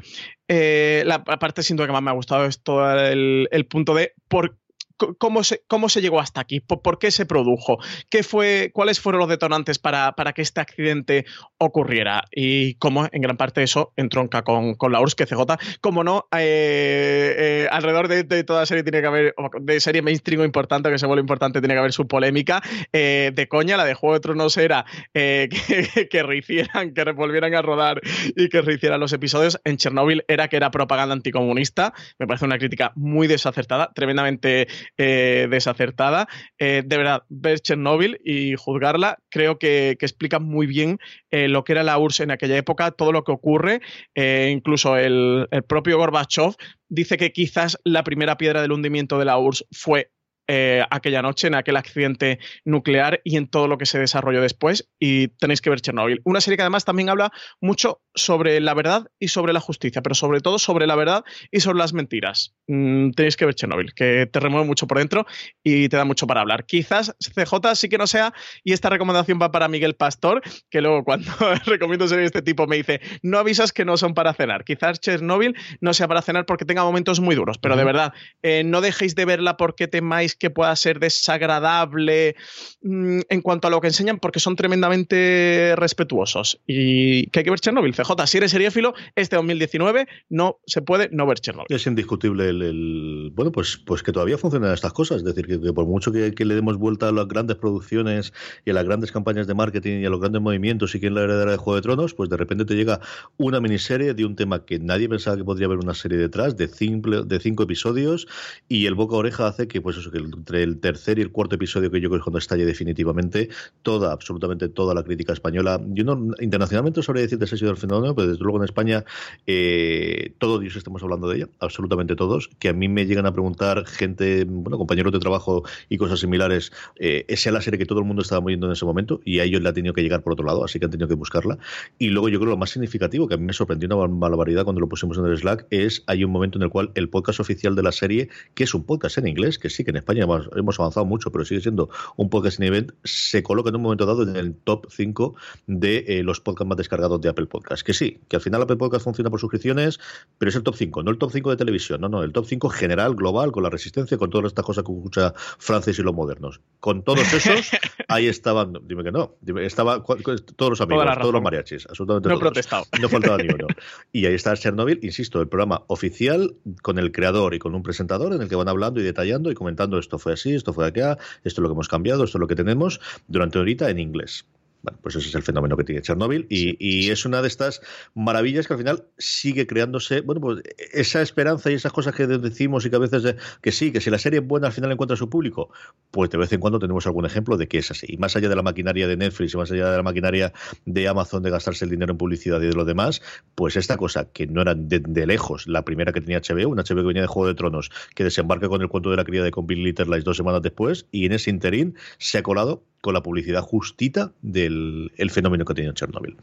[0.49, 3.95] Eh, la, parte sin duda que más me ha gustado es todo el, el punto
[3.95, 4.57] de por
[4.97, 7.79] cómo se, cómo se llegó hasta aquí, por, qué se produjo,
[8.09, 11.25] qué fue, cuáles fueron los detonantes para, para, que este accidente
[11.59, 15.41] ocurriera y cómo en gran parte eso entronca con, con la URSS, que CJ,
[15.81, 20.91] como no, eh, eh, alrededor de, toda serie tiene que haber, de serie mainstream importante,
[20.91, 22.63] que se vuelve importante, tiene que haber su polémica.
[22.93, 27.63] Eh, de coña, la de Juego de Tronos era que, que rehicieran, que volvieran a
[27.63, 28.01] rodar
[28.35, 29.61] y que rehicieran los episodios.
[29.65, 31.93] En Chernobyl era que era propaganda anticomunista.
[32.19, 36.29] Me parece una crítica muy desacertada, tremendamente eh, desacertada.
[36.59, 40.99] Eh, de verdad, ver Chernobyl y juzgarla, creo que, explica muy bien
[41.31, 43.81] eh, lo que era la URSS en aquella época, todo lo que ocurre.
[44.15, 46.55] incluso el, el propio Gorbachev
[46.89, 50.11] dice que quizás la primera piedra del hundimiento de la URSS fue
[50.49, 54.89] eh, aquella noche, en aquel accidente nuclear y en todo lo que se desarrolló después.
[54.99, 56.21] Y tenéis que ver Chernobyl.
[56.25, 60.15] Una serie que además también habla mucho sobre la verdad y sobre la justicia, pero
[60.15, 62.55] sobre todo sobre la verdad y sobre las mentiras.
[62.67, 65.27] Mm, tenéis que ver Chernobyl, que te remueve mucho por dentro
[65.63, 66.65] y te da mucho para hablar.
[66.65, 68.33] Quizás CJ sí que no sea,
[68.65, 71.31] y esta recomendación va para Miguel Pastor, que luego cuando
[71.67, 74.65] recomiendo series de este tipo me dice, no avisas que no son para cenar.
[74.65, 78.63] Quizás Chernobyl no sea para cenar porque tenga momentos muy duros, pero de verdad, eh,
[78.65, 82.37] no dejéis de verla porque temáis que pueda ser desagradable
[82.83, 86.61] mm, en cuanto a lo que enseñan, porque son tremendamente respetuosos.
[86.67, 87.95] Y que hay que ver Chernobyl.
[87.95, 91.67] CJ, si eres seriéfilo, este 2019 no se puede no ver Chernobyl.
[91.69, 95.19] Es indiscutible el, bueno, pues, pues que todavía funcionan estas cosas.
[95.19, 98.33] Es decir, que, por mucho que, le demos vuelta a las grandes producciones
[98.65, 101.23] y a las grandes campañas de marketing y a los grandes movimientos y quién la
[101.23, 103.01] heredera de Juego de Tronos, pues de repente te llega
[103.37, 106.69] una miniserie de un tema que nadie pensaba que podría haber una serie detrás, de
[106.69, 108.29] cinco, de cinco episodios,
[108.69, 111.57] y el boca oreja hace que, pues eso, que entre el tercer y el cuarto
[111.57, 113.49] episodio, que yo creo que es cuando estalle definitivamente,
[113.83, 115.81] toda, absolutamente toda la crítica española.
[115.89, 119.05] Yo no, internacionalmente sabría decirte si ha sido el fenómeno, pero desde luego en España
[119.47, 123.33] eh, todos Dios estamos hablando de ella, absolutamente todos, que a mí me llegan a
[123.33, 127.87] preguntar gente, bueno, compañeros de trabajo y cosas similares, eh, esa es la serie que
[127.87, 130.03] todo el mundo estaba moviendo en ese momento y a ellos le ha tenido que
[130.03, 131.59] llegar por otro lado, así que han tenido que buscarla.
[131.99, 134.81] Y luego yo creo lo más significativo, que a mí me sorprendió una barbaridad cuando
[134.81, 137.75] lo pusimos en el Slack, es hay un momento en el cual el podcast oficial
[137.75, 140.81] de la serie, que es un podcast en inglés, que sí que en España hemos,
[140.81, 144.23] avanzado mucho, pero sigue siendo un podcast en event, se coloca en un momento dado
[144.23, 145.35] en el top 5
[145.67, 147.85] de eh, los podcasts más descargados de Apple Podcast.
[147.85, 150.01] Que sí, que al final Apple Podcast funciona por suscripciones,
[150.39, 152.47] pero es el top 5, no el top 5 de televisión, no, no, el top
[152.47, 156.15] 5 general, global, con la resistencia, con todas estas cosas que escucha Francis y los
[156.15, 156.61] modernos.
[156.81, 157.71] Con todos esos,
[158.09, 162.85] ahí estaban, dime que no, estaba todos los amigos, todos los mariachis, absolutamente no protestado.
[163.01, 163.67] No faltaba ni uno.
[164.13, 168.33] Y ahí está Chernobyl, insisto, el programa oficial con el creador y con un presentador
[168.33, 171.19] en el que van hablando y detallando y comentando esto fue así, esto fue acá,
[171.45, 174.47] esto es lo que hemos cambiado, esto es lo que tenemos, durante ahorita en inglés.
[174.87, 177.81] Bueno, pues ese es el fenómeno que tiene Chernobyl y, es una de estas
[178.15, 182.87] maravillas que al final sigue creándose, bueno, pues esa esperanza y esas cosas que decimos
[182.87, 185.17] y que a veces que sí, que si la serie es buena al final encuentra
[185.17, 185.71] su público,
[186.13, 188.07] pues de vez en cuando tenemos algún ejemplo de que es así.
[188.11, 190.53] Y más allá de la maquinaria de Netflix y más allá de la maquinaria
[190.85, 193.23] de Amazon de gastarse el dinero en publicidad y de lo demás,
[193.57, 196.99] pues esta cosa que no era de, lejos la primera que tenía HBO, una HBO
[196.99, 199.51] que venía de Juego de Tronos, que desembarca con el cuento de la cría de
[199.51, 203.23] con Bill Litterlice dos semanas después y en ese interín se ha colado con la
[203.23, 206.37] publicidad justita del el fenómeno que ha tenido Chernobyl.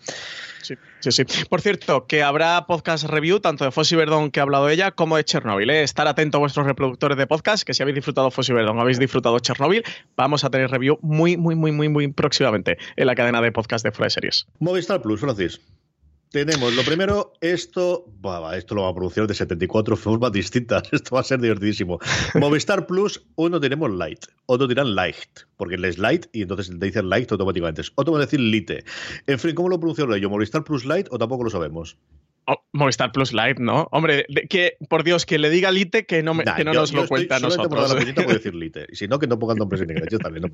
[0.62, 1.26] Sí, sí, sí.
[1.50, 5.18] Por cierto, que habrá podcast review tanto de Fossi Verdón que ha hablado ella como
[5.18, 5.70] de Chernobyl.
[5.70, 5.84] ¿eh?
[5.84, 9.38] Estar atento a vuestros reproductores de podcast, que si habéis disfrutado Fossi Verdón, habéis disfrutado
[9.40, 9.84] Chernobyl,
[10.16, 13.84] vamos a tener review muy, muy, muy, muy, muy próximamente en la cadena de podcast
[13.84, 14.48] de Fuera de Series.
[14.60, 15.60] Movistar Plus, Francis.
[16.34, 18.06] Tenemos lo primero, esto,
[18.56, 20.82] esto lo va a producir de 74 formas distintas.
[20.92, 22.00] Esto va a ser divertidísimo.
[22.34, 27.08] Movistar Plus, uno tenemos Light, otro dirán Light, porque es Light y entonces te dicen
[27.08, 27.84] Light automáticamente.
[27.94, 28.84] Otro va a decir Lite.
[29.28, 30.28] En fin, ¿cómo lo pronuncio yo?
[30.28, 31.98] ¿Movistar Plus Light o tampoco lo sabemos?
[32.48, 33.88] Oh, Movistar Plus Light, ¿no?
[33.92, 37.36] Hombre, que por Dios, que le diga Lite que no, que no nos lo cuenta
[37.36, 37.94] a nosotros.
[37.94, 38.88] La puedo decir Lite.
[38.90, 40.08] Y si no, que no pongan nombres en inglés.
[40.10, 40.52] Yo también,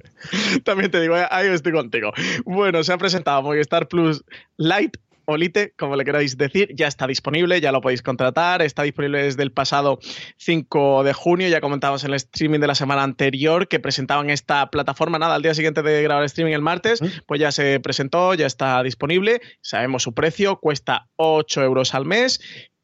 [0.65, 2.11] también te digo, ahí estoy contigo.
[2.43, 4.25] Bueno, se ha presentado Movistar Plus
[4.57, 4.97] Light
[5.31, 9.43] Olite, como le queráis decir, ya está disponible, ya lo podéis contratar, está disponible desde
[9.43, 9.99] el pasado
[10.37, 14.71] 5 de junio, ya comentábamos en el streaming de la semana anterior que presentaban esta
[14.71, 18.33] plataforma, nada, al día siguiente de grabar el streaming el martes, pues ya se presentó,
[18.33, 22.39] ya está disponible, sabemos su precio, cuesta 8 euros al mes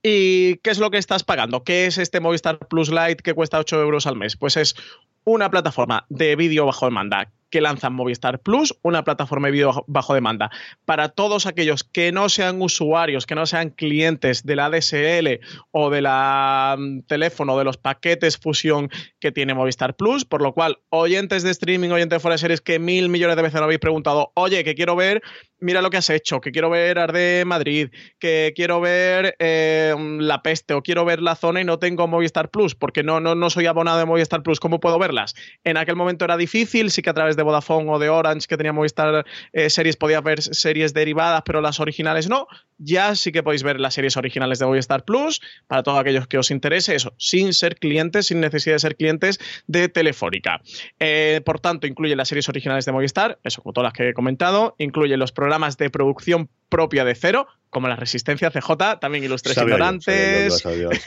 [0.07, 1.63] ¿Y qué es lo que estás pagando?
[1.63, 4.37] ¿Qué es este Movistar Plus Lite que cuesta 8 euros al mes?
[4.37, 4.75] Pues es
[5.23, 10.13] una plataforma de vídeo bajo demanda que lanzan Movistar Plus, una plataforma de vídeo bajo
[10.13, 10.49] demanda.
[10.85, 15.39] Para todos aquellos que no sean usuarios, que no sean clientes de la DSL
[15.71, 18.89] o de la mm, teléfono, de los paquetes fusión
[19.19, 22.61] que tiene Movistar Plus, por lo cual, oyentes de streaming, oyentes de fuera de series
[22.61, 25.21] que mil millones de veces lo habéis preguntado, oye, que quiero ver,
[25.59, 27.89] mira lo que has hecho, que quiero ver Arde Madrid,
[28.19, 32.49] que quiero ver eh, La Peste o quiero ver La Zona y no tengo Movistar
[32.49, 35.35] Plus, porque no, no, no soy abonado de Movistar Plus, ¿cómo puedo verlas?
[35.63, 38.57] En aquel momento era difícil, sí que a través de Vodafone o de Orange que
[38.57, 42.47] tenía Movistar eh, series podías ver series derivadas, pero las originales no.
[42.77, 46.37] Ya sí que podéis ver las series originales de Movistar Plus para todos aquellos que
[46.37, 50.61] os interese, eso, sin ser clientes, sin necesidad de ser clientes de Telefónica.
[50.99, 54.13] Eh, por tanto, incluye las series originales de Movistar, eso como todas las que he
[54.13, 59.57] comentado, incluye los programas de producción propia de cero, como la Resistencia CJ, también Ilustres
[59.57, 60.63] Ignorantes,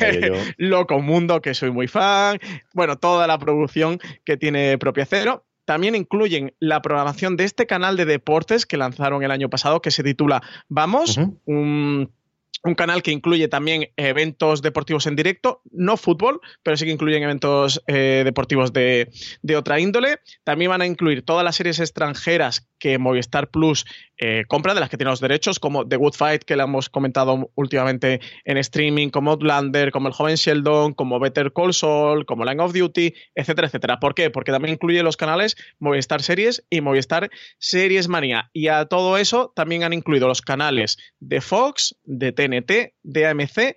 [0.56, 2.38] Loco Mundo, que soy muy fan,
[2.74, 5.44] bueno, toda la producción que tiene propia cero.
[5.68, 9.90] También incluyen la programación de este canal de deportes que lanzaron el año pasado, que
[9.90, 12.10] se titula Vamos, un
[12.64, 17.22] un canal que incluye también eventos deportivos en directo, no fútbol, pero sí que incluyen
[17.22, 19.10] eventos eh, deportivos de,
[19.42, 20.20] de, otra índole.
[20.44, 23.84] También van a incluir todas las series extranjeras que Movistar Plus
[24.16, 26.88] eh, compra, de las que tiene los derechos, como The Good Fight, que le hemos
[26.88, 32.44] comentado últimamente en streaming, como Outlander, como El Joven Sheldon, como Better Call Saul, como
[32.44, 34.00] Line of Duty, etcétera, etcétera.
[34.00, 34.30] ¿Por qué?
[34.30, 38.50] Porque también incluye los canales Movistar Series y Movistar Series Manía.
[38.52, 43.76] Y a todo eso también han incluido los canales de Fox, de TNT, de AMC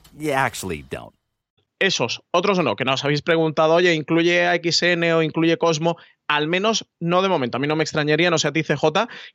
[0.17, 1.13] You actually don't.
[1.79, 5.97] Esos, otros no, que nos habéis preguntado, oye, ¿incluye AXN o incluye Cosmo?
[6.31, 7.57] Al menos no de momento.
[7.57, 8.53] A mí no me extrañaría, no sé a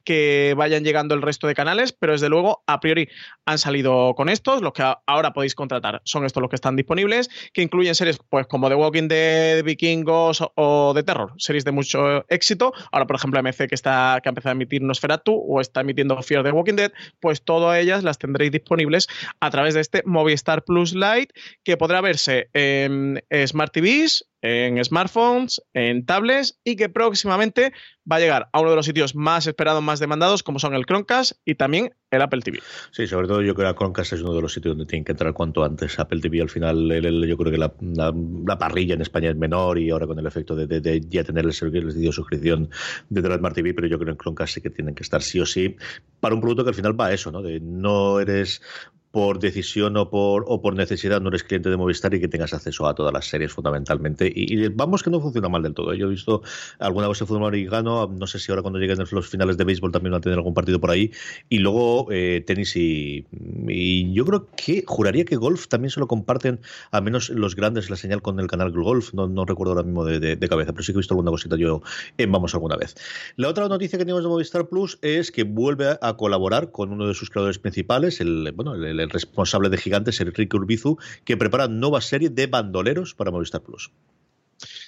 [0.02, 3.10] que vayan llegando el resto de canales, pero desde luego a priori
[3.44, 4.62] han salido con estos.
[4.62, 8.46] Los que ahora podéis contratar son estos los que están disponibles, que incluyen series pues
[8.46, 12.72] como The Walking Dead, Vikingos o de terror, series de mucho éxito.
[12.90, 16.22] Ahora, por ejemplo, MC que está que ha empezado a emitir Nosferatu o está emitiendo
[16.22, 19.06] Fear the Walking Dead, pues todas ellas las tendréis disponibles
[19.40, 25.62] a través de este Movistar Plus Lite que podrá verse en Smart TVs, en smartphones,
[25.74, 27.72] en tablets y que próximamente
[28.10, 30.84] va a llegar a uno de los sitios más esperados, más demandados, como son el
[30.84, 32.60] Chromecast y también el Apple TV.
[32.92, 35.12] Sí, sobre todo yo creo que Chromecast es uno de los sitios donde tienen que
[35.12, 35.98] entrar cuanto antes.
[35.98, 36.88] Apple TV al final,
[37.26, 41.00] yo creo que la, parrilla en España es menor y ahora con el efecto de,
[41.08, 42.70] ya tener el servicio de suscripción
[43.08, 45.22] de la Smart TV, pero yo creo que en Chromecast sí que tienen que estar
[45.22, 45.76] sí o sí
[46.20, 47.42] para un producto que al final va a eso, ¿no?
[47.42, 48.62] De no eres
[49.10, 52.52] por decisión o por, o por necesidad no eres cliente de Movistar y que tengas
[52.52, 54.30] acceso a todas las series fundamentalmente.
[54.34, 55.92] Y, vamos que no funciona mal del todo.
[55.92, 55.98] ¿eh?
[55.98, 56.42] Yo he visto
[56.78, 59.92] alguna vez el fútbol americano, no sé si ahora cuando lleguen los finales de béisbol
[59.92, 61.10] también van a tener algún partido por ahí.
[61.48, 63.26] Y luego eh, tenis y,
[63.68, 67.90] y, yo creo que juraría que golf también se lo comparten, al menos los grandes,
[67.90, 69.14] la señal con el canal Golf.
[69.14, 71.82] No, recuerdo ahora mismo de, cabeza, pero sí que he visto alguna cosita yo
[72.18, 72.94] en Vamos alguna vez.
[73.36, 77.08] La otra noticia que tenemos de Movistar Plus es que vuelve a, colaborar con uno
[77.08, 82.00] de sus creadores principales, el, bueno, el responsable de Gigantes, Enrique Urbizu, que prepara nueva
[82.00, 83.90] serie de bandoleros para Movistar Plus.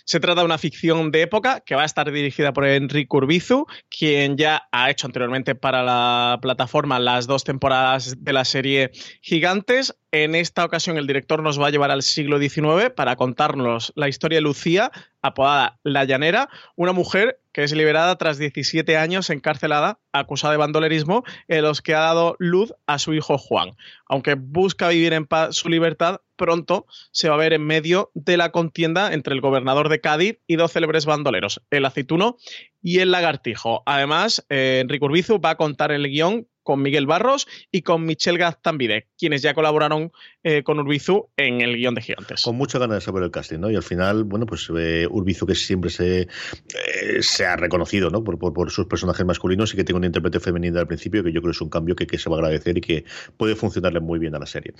[0.04, 3.66] Se trata de una ficción de época que va a estar dirigida por Enrique Urbizu,
[3.90, 8.90] quien ya ha hecho anteriormente para la plataforma las dos temporadas de la serie
[9.20, 9.94] Gigantes.
[10.10, 14.08] En esta ocasión el director nos va a llevar al siglo XIX para contarnos la
[14.08, 14.90] historia de Lucía,
[15.20, 21.24] apodada La Llanera, una mujer que es liberada tras 17 años encarcelada, acusada de bandolerismo,
[21.48, 23.72] en los que ha dado luz a su hijo Juan.
[24.06, 28.36] Aunque busca vivir en paz su libertad, pronto se va a ver en medio de
[28.36, 32.36] la contienda entre el gobernador de Cádiz y dos célebres bandoleros, el aceituno
[32.80, 33.82] y el lagartijo.
[33.86, 38.36] Además, eh, Enrique Urbizu va a contar el guion con Miguel Barros y con Michelle
[38.36, 40.12] Gaztambide, quienes ya colaboraron
[40.42, 42.42] eh, con Urbizu en el guion de Gigantes.
[42.42, 43.70] Con mucha ganas de saber el casting, ¿no?
[43.70, 48.22] Y al final, bueno, pues eh, Urbizu que siempre se, eh, ha reconocido, ¿no?
[48.22, 51.52] Por, sus personajes masculinos y que tiene una intérprete femenina al principio, que yo creo
[51.52, 53.06] que es un cambio que, que, se va a agradecer y que
[53.38, 54.74] puede funcionarle muy bien a la serie.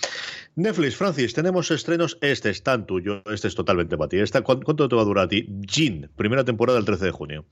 [0.57, 2.19] Netflix, Francis, tenemos estrenos.
[2.21, 4.19] Este es tan tuyo, este es totalmente para ti.
[4.43, 5.47] ¿Cuánto te va a durar a ti?
[5.63, 7.47] Jean, primera temporada del 13 de junio.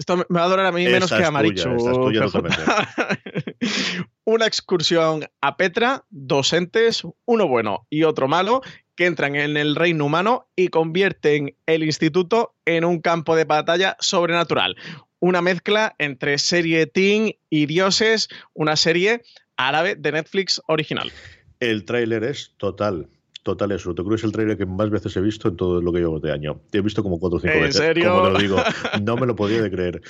[0.00, 1.68] Esto me va a durar a mí menos que a Marichu.
[4.24, 8.62] Una excursión a Petra, dos entes, uno bueno y otro malo,
[8.96, 13.98] que entran en el reino humano y convierten el instituto en un campo de batalla
[14.00, 14.74] sobrenatural.
[15.18, 19.20] Una mezcla entre serie teen y dioses, una serie
[19.58, 21.12] árabe de Netflix original.
[21.58, 23.10] El tráiler es total
[23.42, 23.94] total eso.
[23.94, 26.20] Creo que es el trailer que más veces he visto en todo lo que llevo
[26.20, 26.60] de año.
[26.72, 27.76] He visto como cuatro o cinco ¿En veces.
[27.76, 28.10] Serio?
[28.14, 28.56] Como lo digo.
[29.02, 30.02] No me lo podía de creer.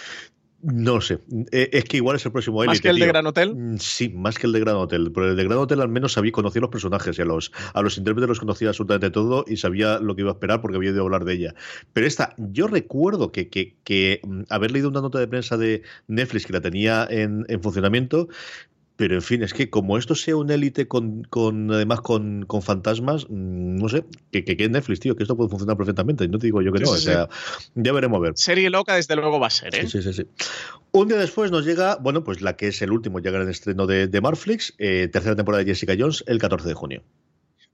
[0.62, 1.20] No sé,
[1.52, 3.04] eh, es que igual es el próximo ¿Más Elite, que el tío.
[3.06, 3.56] de Gran Hotel?
[3.78, 5.10] Sí, más que el de Gran Hotel.
[5.10, 7.80] Pero el de Gran Hotel al menos sabía, conocía los personajes y a los, a
[7.80, 10.90] los intérpretes los conocía absolutamente todo y sabía lo que iba a esperar porque había
[10.90, 11.54] oído hablar de ella.
[11.94, 15.80] Pero esta, yo recuerdo que, que, que mm, haber leído una nota de prensa de
[16.08, 18.28] Netflix que la tenía en, en funcionamiento,
[19.00, 22.60] pero en fin, es que como esto sea un élite con, con además con, con
[22.60, 26.28] fantasmas, mmm, no sé, que, que, que Netflix, tío, que esto puede funcionar perfectamente.
[26.28, 27.28] No te digo yo que Sí, no, sí, o sea,
[27.76, 28.32] ya veremos a ver.
[28.34, 29.88] Serie loca, desde luego va a ser, ¿eh?
[29.88, 30.26] Sí, sí, sí, sí.
[30.92, 33.86] Un día después nos llega, bueno, pues la que es el último ya gran estreno
[33.86, 37.02] de, de Marflix, eh, tercera temporada de Jessica Jones, el 14 de junio.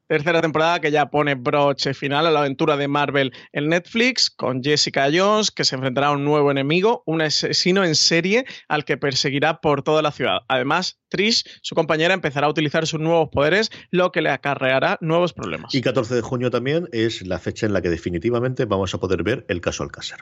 [0.08, 4.62] Tercera temporada que ya pone broche final a la aventura de Marvel en Netflix con
[4.62, 8.96] Jessica Jones, que se enfrentará a un nuevo enemigo, un asesino en serie al que
[8.96, 10.42] perseguirá por toda la ciudad.
[10.46, 15.32] Además, Trish, su compañera, empezará a utilizar sus nuevos poderes, lo que le acarreará nuevos
[15.32, 15.74] problemas.
[15.74, 19.24] Y 14 de junio también es la fecha en la que definitivamente vamos a poder
[19.24, 20.20] ver el caso Alcázar.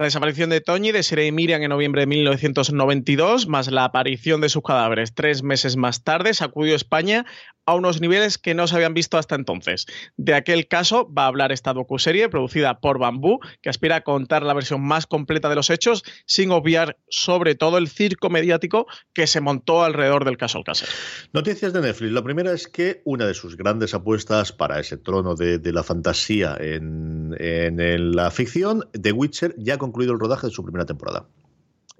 [0.00, 4.48] La desaparición de Toñi de Sherry Miriam en noviembre de 1992, más la aparición de
[4.48, 7.26] sus cadáveres tres meses más tarde, sacudió España
[7.66, 9.86] a unos niveles que no se habían visto hasta entonces.
[10.16, 14.42] De aquel caso va a hablar esta docuserie producida por Bambú, que aspira a contar
[14.42, 19.26] la versión más completa de los hechos, sin obviar sobre todo el circo mediático que
[19.26, 20.88] se montó alrededor del caso Alcácer.
[21.32, 22.12] Noticias de Netflix.
[22.12, 26.56] La primera es que una de sus grandes apuestas para ese trono de, la fantasía
[26.58, 31.26] en, en, la ficción, The Witcher, ya ha concluido el rodaje de su primera temporada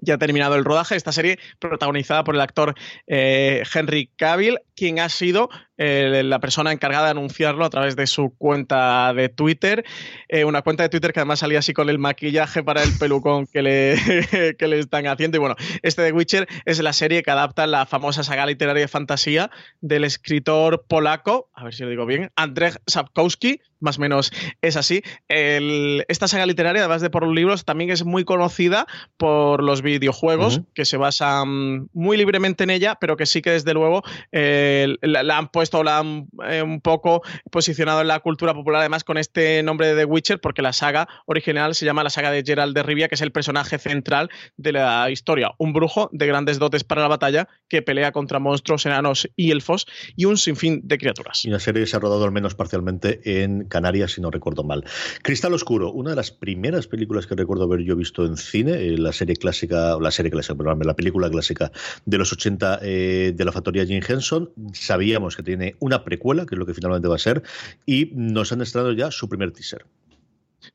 [0.01, 0.95] ya ha terminado el rodaje.
[0.95, 2.75] Esta serie protagonizada por el actor
[3.07, 5.49] eh, Henry Cavill, quien ha sido
[5.83, 9.83] eh, la persona encargada de anunciarlo a través de su cuenta de Twitter.
[10.27, 13.47] Eh, una cuenta de Twitter que además salía así con el maquillaje para el pelucón
[13.47, 13.95] que le,
[14.59, 15.37] que le están haciendo.
[15.37, 18.87] Y bueno, este The Witcher es la serie que adapta la famosa saga literaria de
[18.87, 24.31] fantasía del escritor polaco, a ver si lo digo bien, Andrzej Sapkowski, más o menos
[24.61, 25.01] es así.
[25.27, 29.81] El, esta saga literaria, además de por los libros, también es muy conocida por los
[29.81, 30.65] videojuegos, uh -huh.
[30.73, 35.23] que se basan muy libremente en ella, pero que sí que desde luego eh, la,
[35.23, 39.17] la, han puesto, la han eh, un poco posicionado en la cultura popular, además con
[39.17, 42.75] este nombre de The Witcher, porque la saga original se llama la saga de Geralt
[42.75, 45.51] de Rivia, que es el personaje central de la historia.
[45.57, 49.87] Un brujo de grandes dotes para la batalla que pelea contra monstruos, enanos y elfos
[50.15, 51.45] y un sinfín de criaturas.
[51.45, 54.83] Y una serie se ha rodado al menos parcialmente en Canarias, si no recuerdo mal.
[55.21, 58.97] Cristal Oscuro, una de las primeras películas que recuerdo haber yo visto en cine, eh,
[58.97, 61.71] la serie clásica la serie clásica, perdón, la película clásica
[62.05, 64.51] de los 80 eh, de la factoría Jim Henson.
[64.73, 67.43] Sabíamos que tiene una precuela, que es lo que finalmente va a ser,
[67.85, 69.85] y nos han estrenado ya su primer teaser.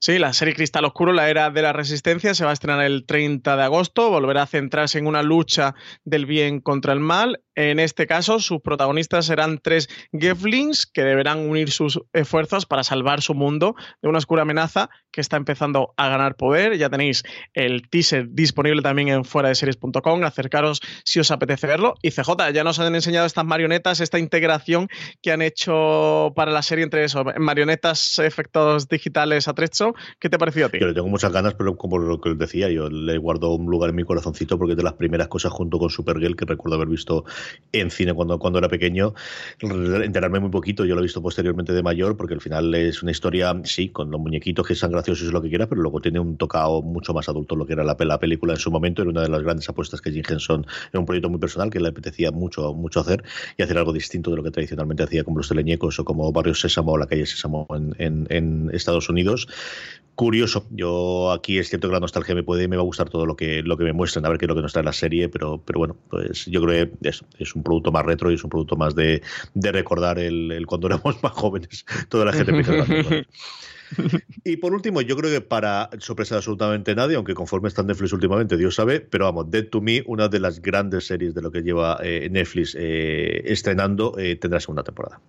[0.01, 3.07] Sí, la serie Cristal Oscuro, la era de la resistencia, se va a estrenar el
[3.07, 5.75] 30 de agosto, volverá a centrarse en una lucha
[6.05, 7.41] del bien contra el mal.
[7.57, 13.23] En este caso, sus protagonistas serán tres Geflings que deberán unir sus esfuerzos para salvar
[13.23, 16.77] su mundo de una oscura amenaza que está empezando a ganar poder.
[16.77, 17.23] Ya tenéis
[17.55, 20.23] el teaser disponible también en fuera de series.com.
[20.23, 21.95] Acercaros si os apetece verlo.
[22.03, 24.89] Y CJ, ya nos han enseñado estas marionetas, esta integración
[25.23, 29.95] que han hecho para la serie entre eso, marionetas, efectos digitales atrecho.
[30.21, 30.79] ¿Qué te pareció a ti?
[30.79, 33.97] Tengo muchas ganas, pero como lo que os decía, yo le guardo un lugar en
[33.97, 37.25] mi corazoncito porque es de las primeras cosas junto con Supergirl que recuerdo haber visto
[37.73, 39.15] en cine cuando, cuando era pequeño.
[39.61, 43.11] Enterarme muy poquito, yo lo he visto posteriormente de mayor porque al final es una
[43.11, 46.21] historia, sí, con los muñequitos que sean graciosos y lo que quiera, pero luego tiene
[46.21, 49.03] un tocado mucho más adulto lo que era la, la película en su momento.
[49.03, 51.81] Era una de las grandes apuestas que Jim Henson era un proyecto muy personal que
[51.81, 53.25] le apetecía mucho, mucho hacer
[53.57, 56.55] y hacer algo distinto de lo que tradicionalmente hacía como los teleñecos o como Barrio
[56.55, 57.67] Sésamo o la calle Sésamo
[57.99, 59.49] en Estados Unidos
[60.17, 60.67] curioso.
[60.71, 63.27] Yo aquí es cierto que la nostalgia me puede y me va a gustar todo
[63.27, 64.93] lo que, lo que me muestran, a ver qué es lo que nos trae la
[64.93, 68.35] serie, pero, pero bueno, pues yo creo que es, es un producto más retro y
[68.35, 69.23] es un producto más de,
[69.55, 73.27] de recordar el, el, cuando éramos más jóvenes, toda la gente
[74.45, 78.13] y por último, yo creo que para sorpresa de absolutamente nadie, aunque conforme está Netflix
[78.13, 81.53] últimamente, Dios sabe, pero vamos, Dead to Me, una de las grandes series de lo
[81.53, 85.21] que lleva eh, Netflix eh, estrenando, eh, tendrá segunda temporada.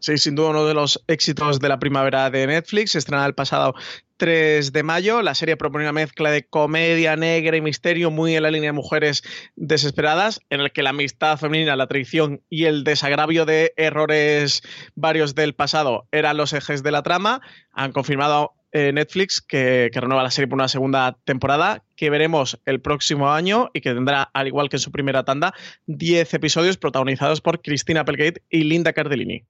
[0.00, 2.94] Sí, sin duda uno de los éxitos de la primavera de Netflix.
[2.94, 3.74] Estrenada el pasado
[4.16, 5.22] 3 de mayo.
[5.22, 8.74] La serie propone una mezcla de comedia negra y misterio muy en la línea de
[8.74, 9.22] mujeres
[9.56, 14.62] desesperadas, en el que la amistad femenina, la traición y el desagravio de errores
[14.94, 17.40] varios del pasado eran los ejes de la trama.
[17.72, 22.80] Han confirmado eh, Netflix que, renueva la serie por una segunda temporada que veremos el
[22.80, 25.54] próximo año y que tendrá, al igual que en su primera tanda,
[25.86, 29.44] 10 episodios protagonizados por Cristina Applegate y Linda Cardellini.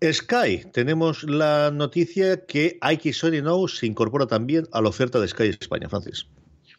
[0.00, 2.78] Sky, tenemos la noticia que
[3.12, 6.26] Sony Now se incorpora también a la oferta de Sky España, Francis.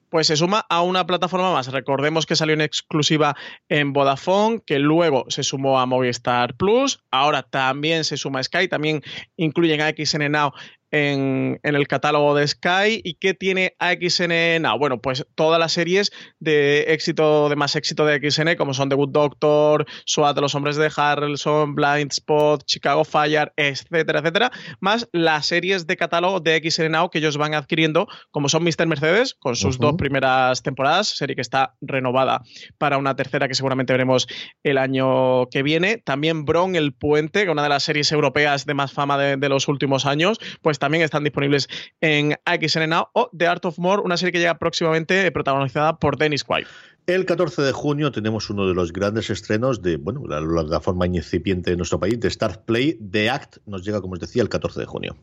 [0.09, 1.71] Pues se suma a una plataforma más.
[1.71, 3.35] Recordemos que salió en exclusiva
[3.67, 8.67] en Vodafone, que luego se sumó a Movistar Plus, ahora también se suma a Sky,
[8.67, 9.03] también
[9.37, 10.53] incluyen a XN Now
[10.91, 13.01] en, el catálogo de Sky.
[13.03, 14.77] ¿Y qué tiene AXN Now?
[14.77, 18.95] Bueno, pues todas las series de éxito, de más éxito de XN, como son The
[18.95, 25.45] Good Doctor, SWAT los hombres de Harrelson, Blind Spot, Chicago Fire, etcétera, etcétera, más las
[25.45, 28.87] series de catálogo de XN Now que ellos van adquiriendo, como son Mr.
[28.87, 32.41] Mercedes, con sus dos primeras temporadas, serie que está renovada
[32.77, 34.27] para una tercera que seguramente veremos
[34.63, 35.97] el año que viene.
[35.97, 39.49] También Bron, El Puente, que una de las series europeas de más fama de, de
[39.49, 41.67] los últimos años, pues también están disponibles
[42.01, 45.99] en XN Now o The Art of More, una serie que llega próximamente eh, protagonizada
[45.99, 46.65] por Dennis Quaid.
[47.05, 51.71] El 14 de junio tenemos uno de los grandes estrenos de bueno, la plataforma incipiente
[51.71, 52.99] de nuestro país, de Start Play.
[53.11, 55.15] The Act nos llega, como os decía, el 14 de junio.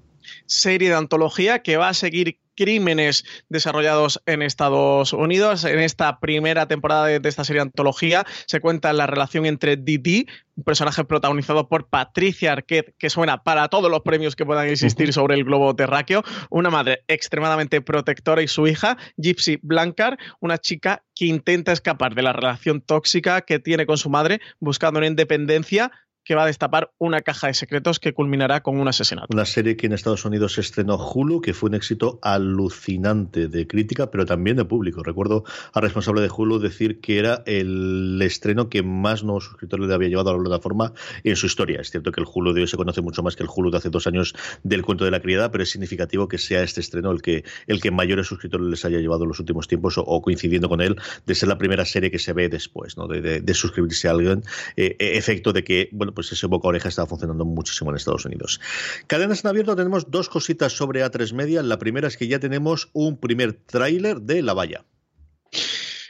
[0.46, 5.64] Serie de antología que va a seguir crímenes desarrollados en Estados Unidos.
[5.64, 10.26] En esta primera temporada de, esta serie de antología se cuenta la relación entre Didi,
[10.56, 15.12] un personaje protagonizado por Patricia Arquette, que suena para todos los premios que puedan existir
[15.12, 21.04] sobre el globo terráqueo, una madre extremadamente protectora y su hija, Gypsy Blancard, una chica
[21.14, 25.92] que intenta escapar de la relación tóxica que tiene con su madre, buscando una independencia
[26.26, 29.28] que va a destapar una caja de secretos que culminará con un asesinato.
[29.32, 34.10] Una serie que en Estados Unidos estrenó Hulu, que fue un éxito alucinante de crítica,
[34.10, 35.04] pero también de público.
[35.04, 39.94] Recuerdo al responsable de Hulu decir que era el estreno que más nuevos suscriptores le
[39.94, 41.80] había llevado a la plataforma en su historia.
[41.80, 43.78] Es cierto que el Hulu de hoy se conoce mucho más que el Hulu de
[43.78, 47.12] hace dos años del cuento de la criada, pero es significativo que sea este estreno
[47.12, 50.68] el que, el que mayores suscriptores les haya llevado en los últimos tiempos o, coincidiendo
[50.68, 53.06] con él, de ser la primera serie que se ve después, ¿no?
[53.06, 54.42] de, suscribirse a alguien.
[54.76, 58.24] Eh, eh, efecto de que, bueno, pues ese boca oreja está funcionando muchísimo en Estados
[58.24, 58.60] Unidos.
[59.06, 61.62] Cadenas en abierto tenemos dos cositas sobre A3 Media.
[61.62, 64.84] La primera es que ya tenemos un primer tráiler de La Valla.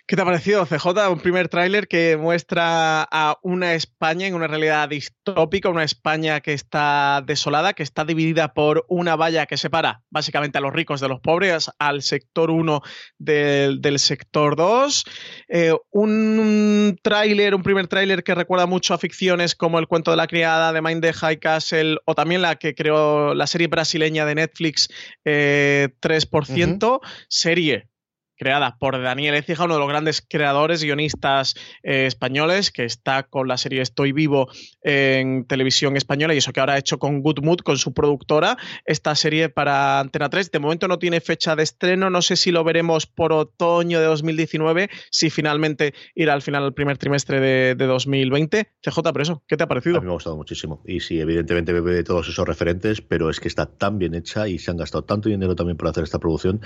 [0.09, 1.11] ¿Qué te ha parecido, CJ?
[1.11, 6.53] Un primer tráiler que muestra a una España en una realidad distópica, una España que
[6.53, 11.09] está desolada, que está dividida por una valla que separa básicamente a los ricos de
[11.09, 12.83] los pobres, al sector 1
[13.19, 15.05] del, sector 2.
[15.49, 20.19] Eh, un tráiler, un primer tráiler que recuerda mucho a ficciones como El cuento de
[20.19, 24.25] la criada de Mind the High Castle o también la que creó la serie brasileña
[24.25, 24.89] de Netflix
[25.25, 27.89] 3%, eh, serie
[28.37, 33.49] creada por Daniel Ecija, uno de los grandes creadores, guionistas eh, españoles, que está con
[33.49, 34.49] la serie Estoy Vivo
[34.82, 38.57] en televisión española y eso que ahora ha hecho con Good Mood, con su productora,
[38.84, 40.51] esta serie para Antena 3.
[40.51, 44.07] De momento no tiene fecha de estreno, no sé si lo veremos por otoño de
[44.07, 48.72] 2019, si finalmente irá al final del primer trimestre de, 2020.
[48.82, 49.99] CJ, pero eso, ¿qué te ha parecido?
[49.99, 50.82] A mí me ha gustado muchísimo.
[50.84, 54.49] Y sí, evidentemente bebe de todos esos referentes, pero es que está tan bien hecha
[54.49, 56.61] y se han gastado tanto dinero también por hacer esta producción.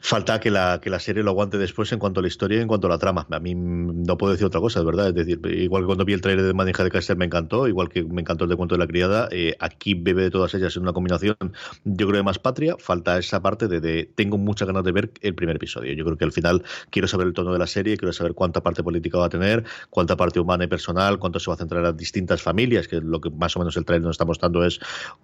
[0.00, 2.62] Falta que la, que la serie lo aguante después en cuanto a la historia y
[2.62, 3.26] en cuanto a la trama.
[3.30, 5.08] A mí no puedo decir otra cosa, es verdad.
[5.08, 7.88] Es decir, igual que cuando vi el trailer de Maneja de Caster me encantó, igual
[7.88, 10.76] que me encantó el de Cuento de la Criada, eh, aquí bebe de todas ellas
[10.76, 11.36] en una combinación,
[11.84, 12.76] yo creo, de más patria.
[12.78, 15.92] Falta esa parte de, tengo muchas ganas de ver el primer episodio.
[15.94, 18.62] Yo creo que al final quiero saber el tono de la serie, quiero saber cuánta
[18.62, 21.78] parte política va a tener, cuánta parte humana y personal, cuánto se va a centrar
[21.80, 24.64] en las distintas familias, que lo que más o menos el trailer nos está mostrando
[24.64, 24.80] es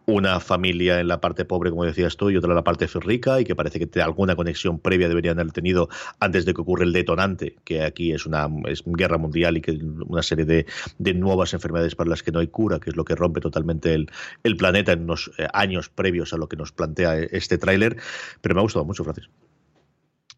[0.07, 3.41] una familia en la parte pobre, como decías tú, y otra en la parte rica,
[3.41, 5.72] y que parece que alguna conexión previa deberían haber tenido
[6.21, 8.49] antes de que ocurra el detonante, que aquí es una
[8.85, 12.81] guerra mundial y que una serie de, nuevas enfermedades para las que no hay cura,
[12.81, 14.11] que es lo que rompe totalmente el,
[14.43, 17.97] el planeta en unos eh, años previos a lo que nos plantea este tráiler.
[18.41, 19.29] Pero me ha gustado mucho, Francis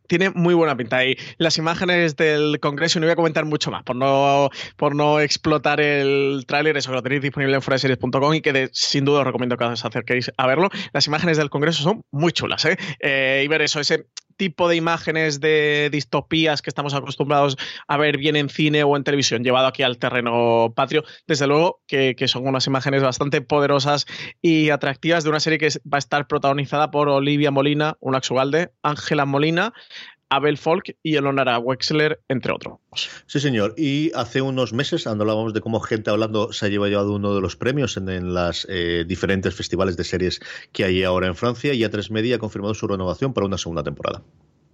[0.07, 1.05] tiene muy buena pinta.
[1.05, 5.21] Y las imágenes del Congreso, no voy a comentar mucho más por no, por no
[5.21, 9.27] explotar el tráiler, eso que lo tenéis disponible en foraseries.com y que sin duda os
[9.27, 10.69] recomiendo que os acerquéis a verlo.
[10.93, 12.77] Las imágenes del Congreso son muy chulas, ¿eh?
[13.01, 14.07] eh y ver eso, ese
[14.37, 17.57] tipo de imágenes de distopías que estamos acostumbrados
[17.89, 21.05] a ver bien en cine o en televisión, llevado aquí al terreno patrio.
[21.27, 24.07] Desde luego que, son unas imágenes bastante poderosas
[24.41, 28.71] y atractivas de una serie que va a estar protagonizada por Olivia Molina, un Ugalde,
[28.83, 29.75] Ángela Molina,
[30.31, 32.79] Abel Folk y Elonara Wexler, entre otros.
[33.27, 33.75] Sí, señor.
[33.77, 37.57] Y hace unos meses hablábamos de cómo gente hablando se ha llevado uno de los
[37.57, 40.41] premios en, en las eh, diferentes festivales de series
[40.73, 43.83] que hay ahora en Francia y A3 Media ha confirmado su renovación para una segunda
[43.83, 44.23] temporada.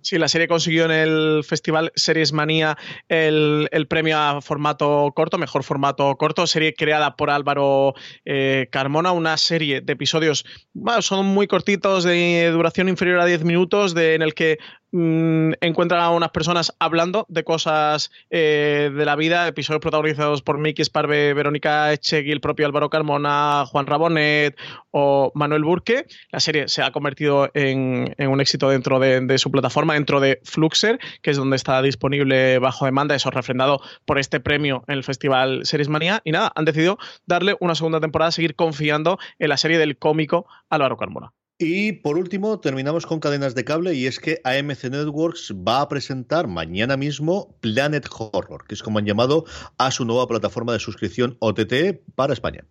[0.02, 2.78] Sí, la serie consiguió en el Festival Series Manía
[3.08, 7.94] el, el, premio a formato corto, mejor formato corto, serie creada por Álvaro
[8.24, 13.44] eh, Carmona, una serie de episodios, bueno, son muy cortitos, de duración inferior a 10
[13.44, 14.58] minutos, de, en el que
[14.92, 20.58] mmm, encuentran a unas personas hablando de cosas eh, de la vida, episodios protagonizados por
[20.58, 24.56] Miki Sparve, Verónica Echegui, el propio Álvaro Carmona, Juan Rabonet
[24.90, 26.06] o Manuel Burque.
[26.30, 30.20] La serie se ha convertido en, en un éxito dentro de, de, su plataforma, dentro
[30.20, 34.94] de Fluxer, que es donde está disponible bajo demanda, eso refrendado por este premio en
[34.96, 36.20] el Festival Series Manía.
[36.24, 40.46] Y nada, han decidido darle una segunda temporada, seguir confiando en la serie del cómico
[40.68, 41.32] Álvaro Carmona.
[41.62, 45.88] Y por último, terminamos con cadenas de cable y es que AMC Networks va a
[45.90, 49.44] presentar mañana mismo Planet Horror, que es como han llamado
[49.76, 52.64] a su nueva plataforma de suscripción OTT para España.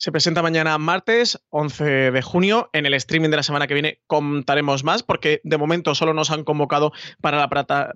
[0.00, 2.70] Se presenta mañana martes 11 de junio.
[2.72, 6.30] En el streaming de la semana que viene contaremos más porque de momento solo nos
[6.30, 7.48] han convocado para la,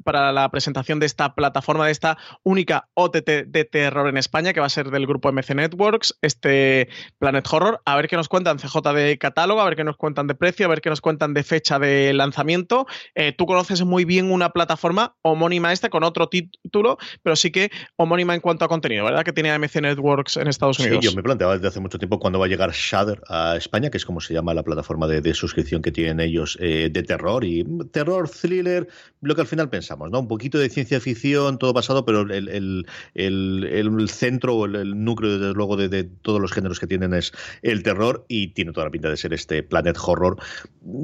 [0.03, 4.59] para la presentación de esta plataforma, de esta única OTT de terror en España que
[4.59, 6.89] va a ser del grupo MC Networks, este
[7.21, 7.81] Planet Horror.
[7.85, 10.67] A ver qué nos cuentan CJ de catálogo, a ver qué nos cuentan de precio,
[10.67, 12.89] a ver qué nos cuentan de fecha de lanzamiento.
[13.15, 17.71] Eh, tú conoces muy bien una plataforma homónima esta con otro título, pero sí que
[17.95, 19.23] homónima en cuanto a contenido, ¿verdad?
[19.23, 20.99] Que tiene AMC Networks en Estados Unidos.
[21.01, 23.91] Sí, yo me planteaba desde hace mucho tiempo cuando va a llegar Shudder a España,
[23.91, 27.03] que es como se llama la plataforma de, de suscripción que tienen ellos eh, de
[27.03, 28.89] terror y terror, thriller,
[29.21, 30.21] lo que al final pensamos, ¿no?
[30.21, 35.05] Un poquito de ciencia ficción, todo pasado, pero el, el, el, el centro o el,
[35.05, 37.33] núcleo, desde luego, de, de, todos los géneros que tienen es
[37.63, 40.39] el terror y tiene toda la pinta de ser este Planet Horror.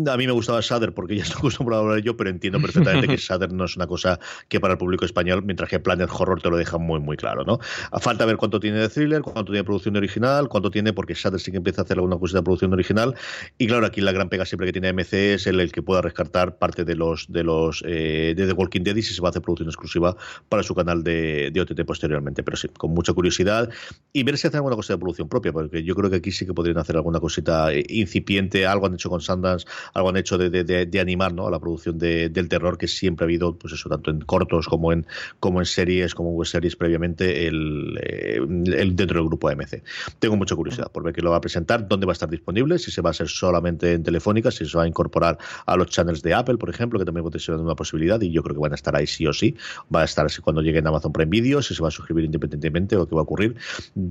[0.09, 3.09] A mí me gustaba Shudder porque ya estoy acostumbrado a hablar yo, pero entiendo perfectamente
[3.09, 4.19] que Shudder no es una cosa
[4.49, 7.45] que para el público español, mientras que Planet Horror te lo deja muy, muy claro,
[7.45, 7.59] ¿no?
[8.01, 11.51] Falta ver cuánto tiene de thriller, cuánto tiene producción original, cuánto tiene, porque Shudder sí
[11.51, 13.15] que empieza a hacer alguna cosa de producción original.
[13.59, 16.01] Y claro, aquí la gran pega siempre que tiene MC es el, el que pueda
[16.03, 19.29] rescatar parte de los de los eh, de The Walking Dead y si se va
[19.29, 20.17] a hacer producción exclusiva
[20.49, 22.43] para su canal de, de, OTT posteriormente.
[22.43, 23.71] Pero sí, con mucha curiosidad
[24.13, 26.47] y ver si hacen alguna cosa de producción propia, porque yo creo que aquí sí
[26.47, 30.51] que podrían hacer alguna cosita incipiente, algo han hecho con Sundance, algo han hecho de,
[30.51, 31.47] de, de animar ¿no?
[31.47, 34.93] a la producción del terror que siempre ha habido, pues eso, tanto en cortos como
[34.93, 35.07] en
[35.41, 39.83] como en series, como en web series previamente, el, el dentro del grupo AMC.
[40.19, 42.79] Tengo mucha curiosidad por ver qué lo va a presentar, dónde va a estar disponible,
[42.79, 45.89] si se va a ser solamente en Telefónica, si se va a incorporar a los
[45.89, 48.61] channels de Apple, por ejemplo, que también puede ser una posibilidad y yo creo que
[48.61, 49.57] van a estar ahí sí o sí.
[49.95, 52.25] Va a estar así cuando llegue en Amazon Prime Video, si se va a suscribir
[52.25, 53.57] independientemente o qué va a ocurrir.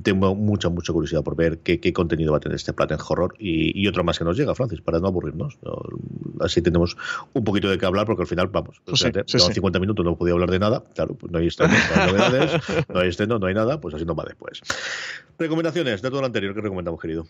[0.03, 3.35] Tengo mucha, mucha curiosidad por ver qué, qué contenido va a tener este Planet Horror
[3.39, 5.57] y, y, otro más que nos llega, Francis, para no aburrirnos.
[6.39, 6.97] Así tenemos
[7.33, 9.53] un poquito de qué hablar porque al final, vamos, pues sí, sí, sí.
[9.53, 11.65] 50 minutos no podía hablar de nada, claro, pues no hay no
[12.01, 12.61] hay novedades,
[12.93, 14.61] no hay estreno, no hay nada, pues así no va después.
[15.39, 17.27] Recomendaciones de todo lo anterior, ¿qué recomendamos, querido?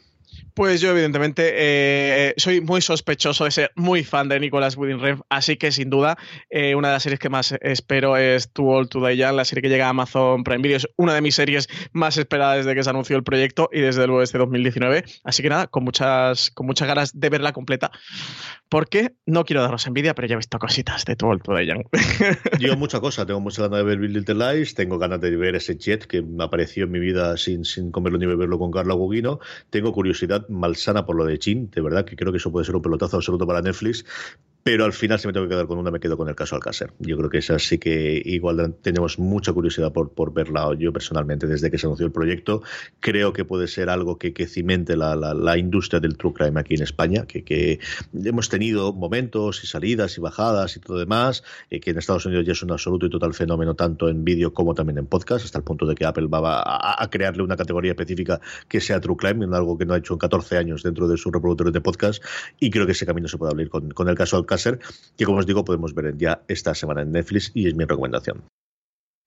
[0.54, 5.22] Pues yo, evidentemente, eh, soy muy sospechoso de ser muy fan de Nicolas Winding Refn,
[5.30, 6.18] así que sin duda,
[6.50, 9.46] eh, una de las series que más espero es Too Old to Die Young, la
[9.46, 10.78] serie que llega a Amazon Prime Video.
[10.78, 14.08] Es una de mis series más esperadas desde que se anunció el proyecto y desde
[14.08, 15.04] luego desde 2019.
[15.24, 17.92] Así que nada, con muchas, con muchas ganas de verla completa.
[18.70, 21.68] Porque no quiero daros envidia, pero ya he visto cositas de Too Old to Die
[21.68, 21.84] Young.
[22.60, 23.26] Yo, mucha cosa.
[23.26, 26.22] Tengo mucha ganas de ver Bill Little Lies, tengo ganas de ver ese Jet que
[26.22, 29.40] me apareció en mi vida sin, sin comerlo ni beberlo con Carla Gugino.
[29.72, 32.76] Tengo curiosidad malsana por lo de Chin, de verdad que creo que eso puede ser
[32.76, 34.06] un pelotazo absoluto para Netflix,
[34.68, 36.54] pero al final si me tengo que quedar con una me quedo con el caso
[36.58, 36.92] Alcácer.
[37.00, 41.48] Yo creo que esa sí que igual tenemos mucha curiosidad por, por verla yo personalmente
[41.48, 42.64] desde que se anunció el proyecto.
[43.00, 46.60] Creo que puede ser algo que, que cimente la, la, la, industria del true crime
[46.60, 47.80] aquí en España, que, que,
[48.26, 52.46] hemos tenido momentos y salidas y bajadas y todo demás, eh, que en Estados Unidos
[52.46, 55.60] ya es un absoluto y total fenómeno tanto en vídeo como también en podcast, hasta
[55.60, 59.16] el punto de que Apple va a, a crearle una categoría específica que sea true
[59.16, 62.22] crime, algo que no ha hecho en 14 años dentro de sus reproductores de podcast
[62.60, 64.57] y creo que ese camino se puede abrir con, con el caso Alcácer
[65.18, 68.44] que como os digo podemos ver ya esta semana en Netflix y es mi recomendación.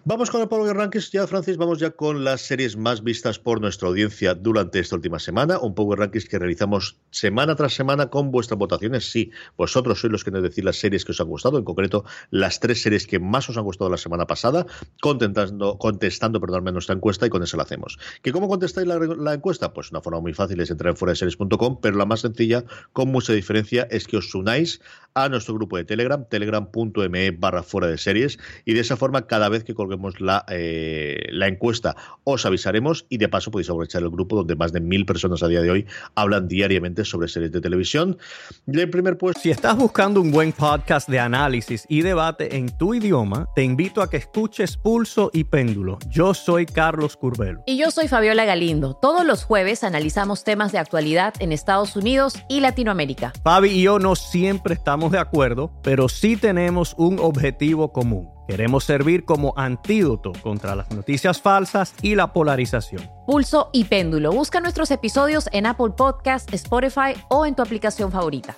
[0.03, 1.59] Vamos con el Power Rankings ya, Francis.
[1.59, 5.59] Vamos ya con las series más vistas por nuestra audiencia durante esta última semana.
[5.59, 9.11] Un Power Rankings que realizamos semana tras semana con vuestras votaciones.
[9.11, 12.07] Sí, vosotros sois los que nos decís las series que os han gustado, en concreto
[12.31, 14.65] las tres series que más os han gustado la semana pasada,
[15.03, 17.99] contestando, contestando perdón, nuestra encuesta y con eso la hacemos.
[18.23, 19.75] ¿Que ¿Cómo contestáis la, encuesta?
[19.75, 22.65] Pues una forma muy fácil es entrar en fuera de series.com, pero la más sencilla,
[22.95, 24.81] con mucha diferencia, es que os unáis
[25.13, 29.51] a nuestro grupo de Telegram, telegram.me barra fuera de series, y de esa forma cada
[29.51, 34.11] vez que colguemos la, eh, la encuesta os avisaremos y de paso podéis aprovechar el
[34.11, 37.61] grupo donde más de mil personas a día de hoy hablan diariamente sobre series de
[37.61, 38.19] televisión.
[38.67, 39.41] Y en primer puesto...
[39.41, 44.03] Si estás buscando un buen podcast de análisis y debate en tu idioma, te invito
[44.03, 45.99] a que escuches Pulso y Péndulo.
[46.09, 47.63] Yo soy Carlos Curbelo.
[47.67, 48.95] Y yo soy Fabiola Galindo.
[48.95, 53.33] Todos los jueves analizamos temas de actualidad en Estados Unidos y Latinoamérica.
[53.43, 58.40] Fabi y yo no siempre estamos de acuerdo, pero sí tenemos un objetivo común.
[58.51, 63.09] Queremos servir como antídoto contra las noticias falsas y la polarización.
[63.25, 64.33] Pulso y péndulo.
[64.33, 68.57] Busca nuestros episodios en Apple Podcast, Spotify o en tu aplicación favorita.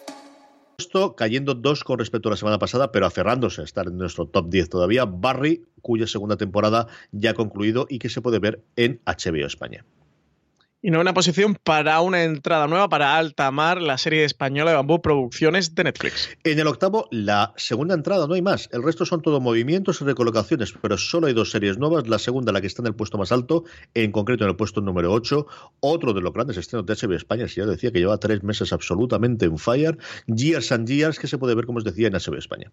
[1.14, 4.48] Cayendo dos con respecto a la semana pasada, pero aferrándose a estar en nuestro top
[4.48, 8.98] 10 todavía, Barry, cuya segunda temporada ya ha concluido y que se puede ver en
[9.04, 9.84] HBO España.
[10.84, 14.76] Y no una posición para una entrada nueva para Alta Mar, la serie española de
[14.78, 16.28] Bambú Producciones de Netflix.
[16.42, 18.68] En el octavo, la segunda entrada, no hay más.
[18.72, 22.08] El resto son todo movimientos y recolocaciones, pero solo hay dos series nuevas.
[22.08, 23.62] La segunda, la que está en el puesto más alto,
[23.94, 25.46] en concreto en el puesto número 8.
[25.78, 28.72] Otro de los grandes estrenos de HBO España, si ya decía que lleva tres meses
[28.72, 29.98] absolutamente en fire.
[30.26, 32.72] Years and Years, que se puede ver, como os decía, en HBO España.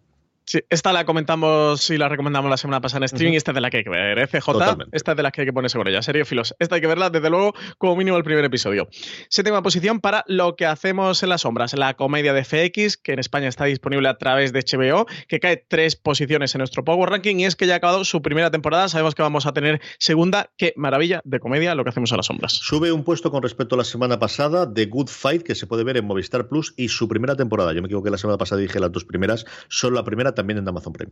[0.50, 3.38] Sí, esta la comentamos y la recomendamos la semana pasada en streaming.
[3.38, 4.50] Esta es de la que hay que ver, ¿eh, CJ?
[4.92, 6.02] Esta es de las que hay que ponerse con ella.
[6.02, 6.56] Serio, filos.
[6.58, 8.88] Esta hay que verla, desde luego, como mínimo el primer episodio.
[9.30, 13.20] Séptima posición para Lo que hacemos en las sombras, la comedia de FX, que en
[13.20, 17.36] España está disponible a través de HBO, que cae tres posiciones en nuestro Power Ranking
[17.36, 18.90] y es que ya ha acabado su primera temporada.
[18.90, 20.50] Sabemos que vamos a tener segunda.
[20.58, 22.54] Qué maravilla de comedia Lo que hacemos en las sombras.
[22.54, 25.84] Sube un puesto con respecto a la semana pasada de Good Fight, que se puede
[25.84, 27.72] ver en Movistar Plus y su primera temporada.
[27.72, 29.46] Yo me equivoqué la semana pasada y dije las dos primeras.
[29.68, 31.10] Solo la primera también en Amazon Prime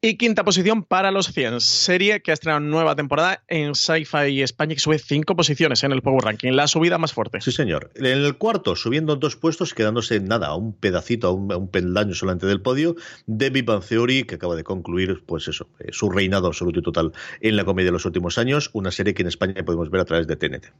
[0.00, 4.74] y quinta posición para los 100, serie que ha estrenado nueva temporada en Sci-Fi España
[4.74, 7.40] que sube cinco posiciones en el Power Ranking, la subida más fuerte.
[7.40, 7.90] Sí, señor.
[7.94, 12.46] En el cuarto, subiendo dos puestos, quedándose nada, a un pedacito, a un, peldaño solamente
[12.46, 12.96] del podio,
[13.26, 17.56] de Theory, que acaba de concluir, pues eso, eh, su reinado absoluto y total en
[17.56, 20.26] la comedia de los últimos años, una serie que en España podemos ver a través
[20.26, 20.72] de TNT.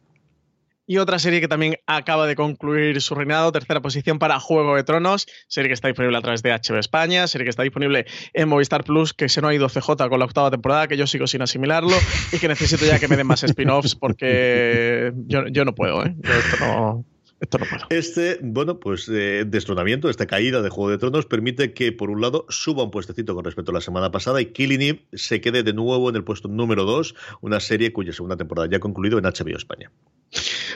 [0.91, 4.82] Y otra serie que también acaba de concluir su reinado, tercera posición para Juego de
[4.82, 8.49] Tronos, serie que está disponible a través de HBO España, serie que está disponible en
[8.49, 11.28] Movistar Plus, que se no ha ido CJ con la octava temporada, que yo sigo
[11.28, 11.95] sin asimilarlo
[12.32, 16.12] y que necesito ya que me den más spin-offs porque yo, no puedo, ¿eh?
[16.24, 17.05] esto no,
[17.38, 17.59] esto.
[17.91, 22.20] Este, bueno, pues eh, destronamiento, esta caída de Juego de Tronos permite que, por un
[22.20, 25.62] lado, suba un puestecito con respecto a la semana pasada y Killing Eve se quede
[25.62, 29.18] de nuevo en el puesto número 2, una serie cuya segunda temporada ya ha concluido
[29.18, 29.93] en HBO España.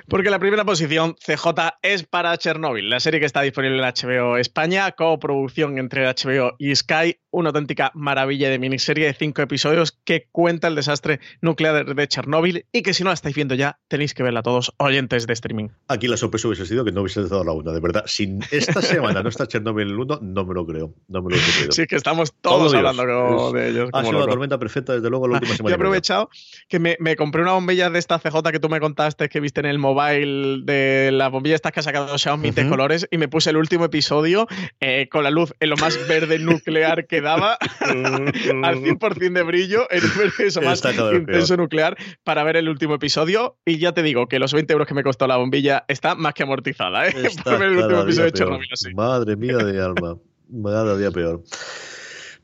[0.09, 4.37] Porque la primera posición, CJ, es para Chernobyl, la serie que está disponible en HBO
[4.37, 10.29] España, coproducción entre HBO y Sky, una auténtica maravilla de miniserie de cinco episodios que
[10.31, 14.15] cuenta el desastre nuclear de Chernobyl y que si no la estáis viendo ya, tenéis
[14.15, 15.69] que verla todos oyentes de streaming.
[15.89, 18.05] Aquí la sorpresa hubiese sido que no hubiese dado la una, de verdad.
[18.07, 20.95] Si esta semana no está Chernobyl el 1, no me lo creo.
[21.09, 21.73] No me lo creo.
[21.73, 23.91] Sí, que estamos todos hablando de ellos.
[23.93, 25.71] Ha sido una tormenta perfecta, desde luego, la última semana.
[25.75, 26.29] Yo he aprovechado
[26.69, 29.61] que me, me, compré una bombilla de esta CJ que tú me contaste que viste
[29.61, 33.29] en el mobile de las bombillas estas que ha sacado Xiaomi de colores y me
[33.29, 34.49] puse el último episodio
[34.81, 39.87] eh, con la luz en lo más verde nuclear que daba al 100% de brillo
[39.91, 40.03] en
[40.39, 40.83] eso más
[41.13, 43.57] intenso nuclear para ver el último episodio.
[43.65, 46.35] Y ya te digo que los 20 euros que me costó la bombilla está más
[46.35, 47.15] que amortizada ¿eh?
[47.45, 50.17] por ver el último episodio de Chernobyl Madre mía de alma,
[50.65, 51.43] cada día peor.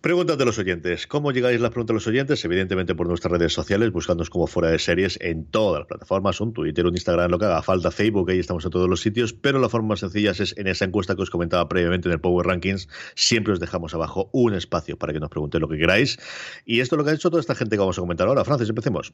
[0.01, 1.07] Preguntas de los oyentes.
[1.07, 2.43] ¿Cómo llegáis las preguntas de los oyentes?
[2.47, 6.55] Evidentemente por nuestras redes sociales, buscándonos como fuera de series en todas las plataformas, un
[6.55, 9.59] Twitter, un Instagram, lo que haga falta, Facebook, ahí estamos en todos los sitios, pero
[9.59, 12.47] la forma más sencilla es en esa encuesta que os comentaba previamente en el Power
[12.47, 12.89] Rankings.
[13.15, 16.19] Siempre os dejamos abajo un espacio para que nos preguntéis lo que queráis.
[16.65, 18.43] Y esto es lo que ha hecho toda esta gente que vamos a comentar ahora.
[18.43, 19.13] Francis, empecemos.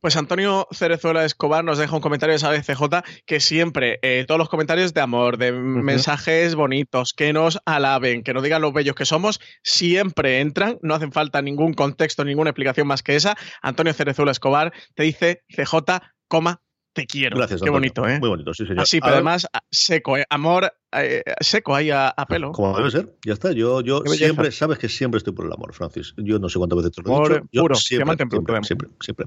[0.00, 4.38] Pues Antonio Cerezuela Escobar nos deja un comentario de esa BCJ que siempre, eh, todos
[4.38, 8.94] los comentarios de amor, de mensajes bonitos, que nos alaben, que nos digan lo bellos
[8.94, 13.36] que somos, siempre entran, no hacen falta ningún contexto, ninguna explicación más que esa.
[13.62, 16.62] Antonio Cerezuela Escobar te dice CJ, coma,
[16.96, 17.36] te quiero.
[17.36, 17.60] Gracias.
[17.60, 18.18] Qué bonito, ¿eh?
[18.18, 18.80] Muy bonito, sí, señor.
[18.80, 20.24] Así, pero además seco, ¿eh?
[20.30, 22.52] Amor eh, seco ahí a, pelo.
[22.52, 23.52] Como debe ser, ya está.
[23.52, 26.14] Yo, yo siempre, sabes que siempre estoy por el amor, Francis.
[26.16, 27.48] Yo no sé cuántas veces te lo he dicho.
[27.52, 29.26] Yo puro, siempre, siempre, siempre,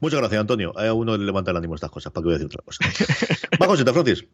[0.00, 0.76] Muchas gracias, Antonio.
[0.78, 2.84] A uno le levanta el ánimo estas cosas, para que voy a decir otra cosa.
[3.62, 4.24] Va, Josita, Francis.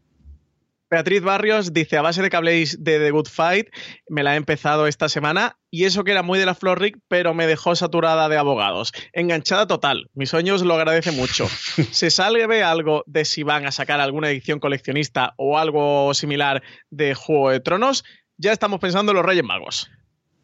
[0.88, 3.68] Beatriz Barrios dice, a base de que habléis de The Good Fight,
[4.08, 7.34] me la he empezado esta semana y eso que era muy de la Florrick, pero
[7.34, 8.92] me dejó saturada de abogados.
[9.12, 10.08] Enganchada total.
[10.14, 11.48] Mis sueños lo agradece mucho.
[11.90, 17.14] ¿Se sabe algo de si van a sacar alguna edición coleccionista o algo similar de
[17.14, 18.04] Juego de Tronos?
[18.36, 19.90] Ya estamos pensando en los Reyes Magos.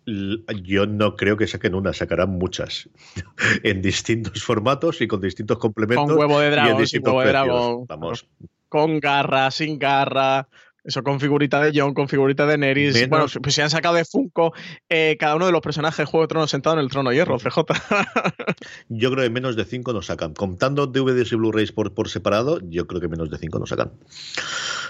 [0.07, 2.88] Yo no creo que saquen una, sacarán muchas.
[3.62, 6.07] en distintos formatos y con distintos complementos.
[6.07, 7.46] Con huevo de dragón, y en distintos huevo de precios.
[7.46, 7.86] dragón.
[7.88, 8.26] Vamos.
[8.68, 10.48] Con garra, sin garra.
[10.84, 12.94] Eso con figurita de John, con figurita de Neris.
[12.94, 14.53] Menos- Bueno, pues se han sacado de Funko
[14.88, 17.16] eh, cada uno de los personajes de Juego de Tronos sentado en el trono de
[17.16, 17.61] hierro, CJ.
[18.88, 20.34] Yo creo que menos de 5 no sacan.
[20.34, 23.92] Contando DVDs y Blu-rays por, por separado, yo creo que menos de 5 no sacan.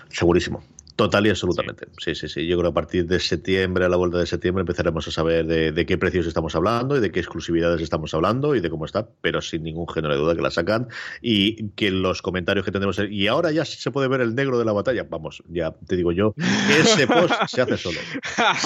[0.09, 0.63] Segurísimo.
[1.05, 1.87] Total y absolutamente.
[1.99, 2.15] Sí.
[2.15, 5.07] sí, sí, Yo creo que a partir de septiembre, a la vuelta de septiembre, empezaremos
[5.09, 8.61] a saber de, de qué precios estamos hablando y de qué exclusividades estamos hablando y
[8.61, 10.89] de cómo está, pero sin ningún género de duda que la sacan
[11.21, 12.99] y que los comentarios que tenemos.
[13.11, 15.07] Y ahora ya se puede ver el negro de la batalla.
[15.09, 16.35] Vamos, ya te digo yo,
[16.81, 17.99] ese post se hace solo.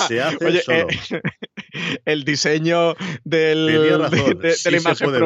[0.09, 0.87] Se hace Oye, solo.
[1.11, 1.21] eh,
[2.05, 5.23] el diseño del, razón, de, de- de sí la imagen ver.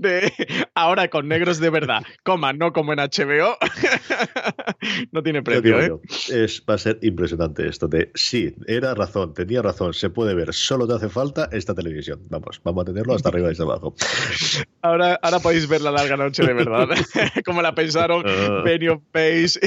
[0.00, 0.32] De
[0.74, 3.58] ahora con negros de verdad, coma, no como en HBO.
[5.12, 6.00] no tiene precio, ¿eh?
[6.30, 10.54] es, va a ser impresionante esto de sí, era razón, tenía razón, se puede ver,
[10.54, 12.22] solo te hace falta esta televisión.
[12.30, 13.94] Vamos, vamos a tenerlo hasta arriba y hasta abajo.
[14.82, 16.88] Ahora, ahora podéis ver la larga noche de verdad.
[17.44, 18.62] como la pensaron Ah.
[18.64, 19.60] Benioff Pace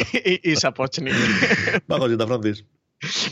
[0.44, 1.14] y, y Sapochnik.
[1.88, 2.66] Vamos, Francis.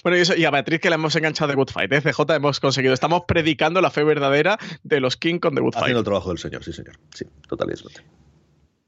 [0.03, 1.91] Bueno, y, eso, y a Beatriz que la hemos enganchado de Good Fight.
[1.93, 2.01] ¿eh?
[2.01, 2.93] CJ hemos conseguido.
[2.93, 5.83] Estamos predicando la fe verdadera de los King con The Good Fight.
[5.83, 6.97] Haciendo el trabajo del señor, sí, señor.
[7.13, 8.01] Sí, total y absoluto.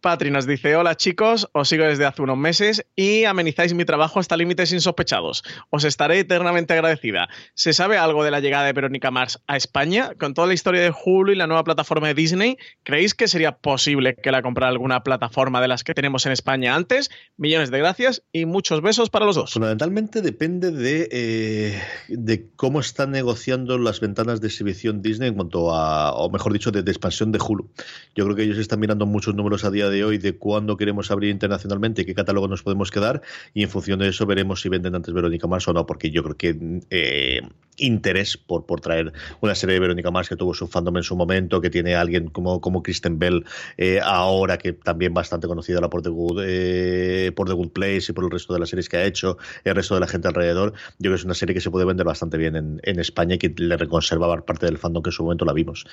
[0.03, 4.19] Patri nos dice, hola chicos, os sigo desde hace unos meses y amenizáis mi trabajo
[4.19, 5.45] hasta límites insospechados.
[5.69, 7.29] Os estaré eternamente agradecida.
[7.53, 10.11] ¿Se sabe algo de la llegada de Verónica Mars a España?
[10.19, 13.53] Con toda la historia de Hulu y la nueva plataforma de Disney, ¿creéis que sería
[13.59, 17.09] posible que la comprara alguna plataforma de las que tenemos en España antes?
[17.37, 19.53] Millones de gracias y muchos besos para los dos.
[19.53, 25.73] Fundamentalmente depende de, eh, de cómo están negociando las ventanas de exhibición Disney en cuanto
[25.73, 27.69] a, o mejor dicho, de, de expansión de Hulu.
[28.15, 31.11] Yo creo que ellos están mirando muchos números a día de hoy de cuándo queremos
[31.11, 33.21] abrir internacionalmente qué catálogo nos podemos quedar
[33.53, 36.23] y en función de eso veremos si venden antes Verónica Mars o no, porque yo
[36.23, 37.41] creo que eh,
[37.77, 41.15] interés por, por traer una serie de Verónica Mars que tuvo su fandom en su
[41.15, 43.45] momento, que tiene alguien como, como Kristen Bell
[43.77, 48.05] eh, ahora que también bastante conocida la por The, Good, eh, por The Good Place
[48.09, 50.27] y por el resto de las series que ha hecho, el resto de la gente
[50.27, 52.99] alrededor, yo creo que es una serie que se puede vender bastante bien en, en
[52.99, 55.85] España y que le reconserva parte del fandom que en su momento la vimos.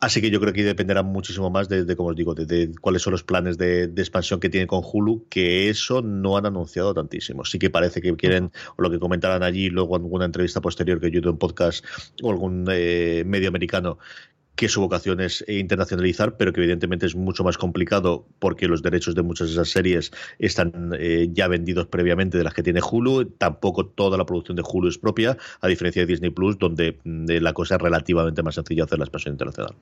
[0.00, 2.72] Así que yo creo que dependerá muchísimo más de, de como os digo, de, de
[2.80, 6.92] cuáles son los planes de, expansión que tienen con Hulu, que eso no han anunciado
[6.92, 7.46] tantísimo.
[7.46, 11.00] Sí que parece que quieren, o lo que comentaran allí, luego en alguna entrevista posterior
[11.00, 11.82] que yo tuve en podcast
[12.22, 13.98] o algún eh, medio americano,
[14.54, 18.82] que su vocación es eh, internacionalizar, pero que evidentemente es mucho más complicado porque los
[18.82, 22.80] derechos de muchas de esas series están eh, ya vendidos previamente de las que tiene
[22.80, 23.24] Hulu.
[23.38, 27.30] Tampoco toda la producción de Hulu es propia, a diferencia de Disney Plus, donde mm,
[27.30, 29.74] eh, la cosa es relativamente más sencilla hacer la expansión internacional.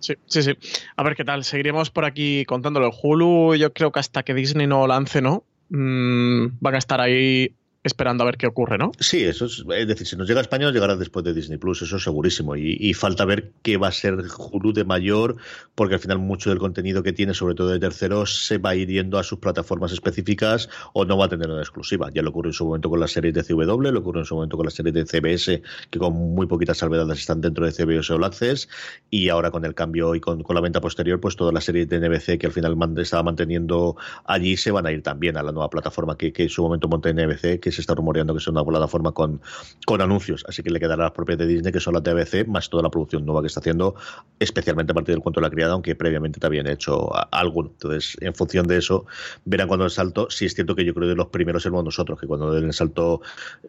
[0.00, 0.52] Sí, sí, sí.
[0.96, 1.44] A ver qué tal.
[1.44, 2.86] Seguiremos por aquí contándolo.
[2.86, 5.44] El Hulu, yo creo que hasta que Disney no lance, ¿no?
[5.68, 8.92] Mm, van a estar ahí esperando a ver qué ocurre, ¿no?
[8.98, 11.80] Sí, eso es, decir, si nos llega a España nos llegará después de Disney Plus,
[11.82, 12.54] eso es segurísimo.
[12.56, 15.36] Y, falta ver qué va a ser Hulu de mayor,
[15.74, 18.74] porque al final mucho del contenido que tiene, sobre todo de terceros, se va a
[18.74, 22.10] ir yendo a sus plataformas específicas o no va a tener una exclusiva.
[22.12, 24.34] Ya lo ocurrió en su momento con las series de CW, lo ocurrió en su
[24.34, 28.12] momento con las series de CBS, que con muy poquitas salvedades están dentro de CBS
[28.12, 28.68] All Access,
[29.08, 32.00] y ahora con el cambio y con, la venta posterior, pues todas las series de
[32.00, 35.70] NBC que al final estaba manteniendo allí se van a ir también a la nueva
[35.70, 38.64] plataforma que, que en su momento monta NBC, que se está rumoreando que es una
[38.64, 39.40] plataforma con,
[39.86, 40.44] con anuncios.
[40.48, 42.82] Así que le quedará las propias de Disney, que son las de ABC, más toda
[42.82, 43.94] la producción nueva que está haciendo,
[44.38, 47.70] especialmente a partir del cuento de la criada, aunque previamente te habían hecho a- alguno.
[47.70, 49.06] Entonces, en función de eso,
[49.44, 50.28] verán cuando el salto.
[50.30, 52.72] Sí es cierto que yo creo que los primeros seremos nosotros, que cuando den el
[52.72, 53.20] salto,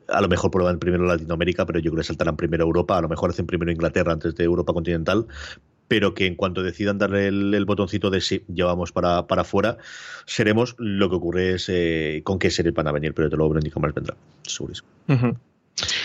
[0.07, 3.09] a lo mejor prueban primero Latinoamérica, pero yo creo que saltarán primero Europa, a lo
[3.09, 5.27] mejor hacen primero Inglaterra antes de Europa continental,
[5.91, 9.77] pero que en cuanto decidan darle el, el botoncito de sí, llevamos para, para afuera,
[10.25, 13.49] seremos lo que ocurre es eh, con qué series van a venir, pero te lo
[13.49, 14.87] Verónica más vendrá, segurísimo.
[15.07, 15.35] Luego,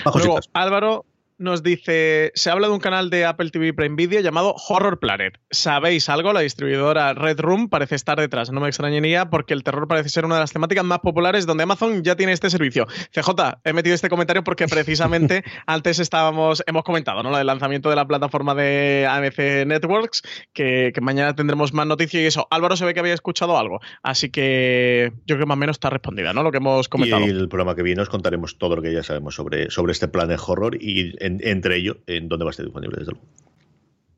[0.06, 0.50] cositas.
[0.54, 1.04] Álvaro
[1.38, 5.38] nos dice, se habla de un canal de Apple TV Prime Video llamado Horror Planet.
[5.50, 6.32] ¿Sabéis algo?
[6.32, 8.50] La distribuidora Red Room parece estar detrás.
[8.50, 11.64] No me extrañaría porque el terror parece ser una de las temáticas más populares donde
[11.64, 12.86] Amazon ya tiene este servicio.
[13.12, 17.36] CJ, he metido este comentario porque precisamente antes estábamos, hemos comentado, ¿no?
[17.36, 20.22] Del lanzamiento de la plataforma de AMC Networks,
[20.52, 22.48] que, que mañana tendremos más noticias y eso.
[22.50, 23.80] Álvaro se ve que había escuchado algo.
[24.02, 26.42] Así que yo creo que más o menos está respondida, ¿no?
[26.42, 27.26] Lo que hemos comentado.
[27.26, 30.08] Y el programa que viene os contaremos todo lo que ya sabemos sobre, sobre este
[30.08, 33.26] plan de horror y en- entre ello en dónde va a estar disponible, desde luego.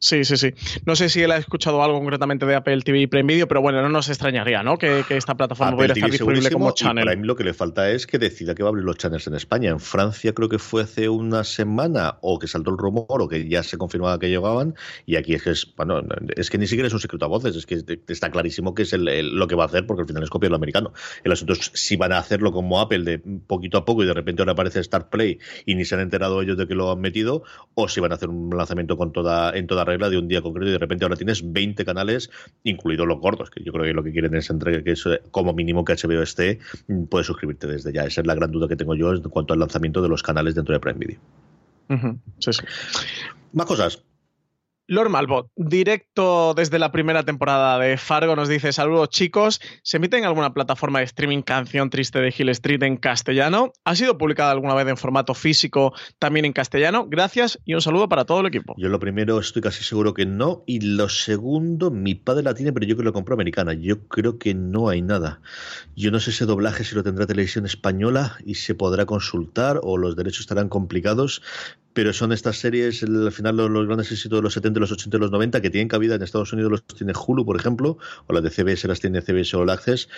[0.01, 0.55] Sí, sí, sí.
[0.87, 3.61] No sé si él ha escuchado algo concretamente de Apple TV y Prime Video, pero
[3.61, 4.79] bueno, no nos extrañaría, ¿no?
[4.79, 7.05] Que, que esta plataforma pudiera estar disponible como y channel.
[7.05, 9.35] Prime lo que le falta es que decida que va a abrir los channels en
[9.35, 9.71] España.
[9.71, 13.49] En Francia creo que fue hace una semana o que saltó el rumor o que
[13.49, 16.01] ya se confirmaba que llegaban y aquí es que es, bueno,
[16.37, 18.93] es que ni siquiera es un secreto a voces, es que está clarísimo que es
[18.93, 20.93] el- el- lo que va a hacer porque al final es copiar lo americano.
[21.25, 24.15] El asunto es si van a hacerlo como Apple de poquito a poco y de
[24.15, 27.01] repente ahora aparece Start Play y ni se han enterado ellos de que lo han
[27.01, 27.43] metido
[27.75, 30.43] o si van a hacer un lanzamiento con toda en toda regla de un día
[30.43, 32.31] concreto y de repente ahora tienes 20 canales,
[32.63, 35.53] incluidos los gordos, que yo creo que lo que quieren es entrega que es como
[35.53, 38.05] mínimo que HBO esté, mm, puedes suscribirte desde ya.
[38.05, 40.55] Esa es la gran duda que tengo yo en cuanto al lanzamiento de los canales
[40.55, 41.19] dentro de Prime Video.
[41.91, 42.63] Ujú, sí, sí.
[43.53, 44.08] Más cosas.
[44.91, 49.61] Lord Malbot, directo desde la primera temporada de Fargo, nos dice: Saludos chicos.
[49.83, 53.71] ¿Se emite en alguna plataforma de streaming Canción Triste de Hill Street en castellano?
[53.85, 57.07] ¿Ha sido publicada alguna vez en formato físico también en castellano?
[57.07, 58.75] Gracias y un saludo para todo el equipo.
[58.79, 60.65] Yo lo primero estoy casi seguro que no.
[60.67, 63.75] Y lo segundo, mi padre la tiene, pero yo que lo compró americana.
[63.75, 65.43] Yo creo que no hay nada.
[65.97, 69.99] Yo no sé ese doblaje si lo tendrá televisión española y se podrá consultar o
[69.99, 71.43] los derechos estarán complicados.
[71.95, 75.17] Pero son estas series, el- al final los, grandes éxitos de los 70, los 80
[75.17, 78.33] y los 90 que tienen cabida en Estados Unidos los tiene Hulu, por ejemplo, o
[78.33, 80.09] las de CBS las tiene CBS All Access.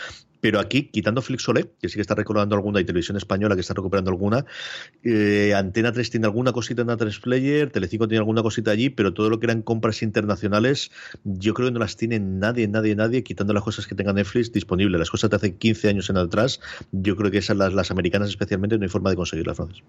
[0.40, 3.74] Pero aquí, quitando Flixolé, que sí que está recordando alguna, y Televisión Española que está
[3.74, 4.44] recuperando alguna,
[5.04, 9.12] eh, Antena 3 tiene alguna cosita en A3 Player, Telecinco tiene alguna cosita allí, pero
[9.14, 10.90] todo lo que eran compras internacionales,
[11.24, 14.52] yo creo que no las tiene nadie, nadie, nadie, quitando las cosas que tenga Netflix
[14.52, 14.98] disponibles.
[14.98, 16.60] Las cosas de hace 15 años en atrás,
[16.92, 19.82] yo creo que esas, las, las americanas especialmente, no hay forma de conseguirlas, Francis.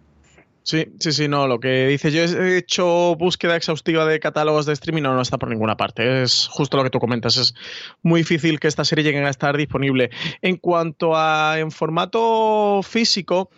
[0.63, 1.47] Sí, sí, sí, no.
[1.47, 5.37] Lo que dice yo he hecho búsqueda exhaustiva de catálogos de streaming, no, no está
[5.37, 6.23] por ninguna parte.
[6.23, 7.37] Es justo lo que tú comentas.
[7.37, 7.55] Es
[8.03, 10.11] muy difícil que esta serie llegue a estar disponible.
[10.41, 13.49] En cuanto a en formato físico,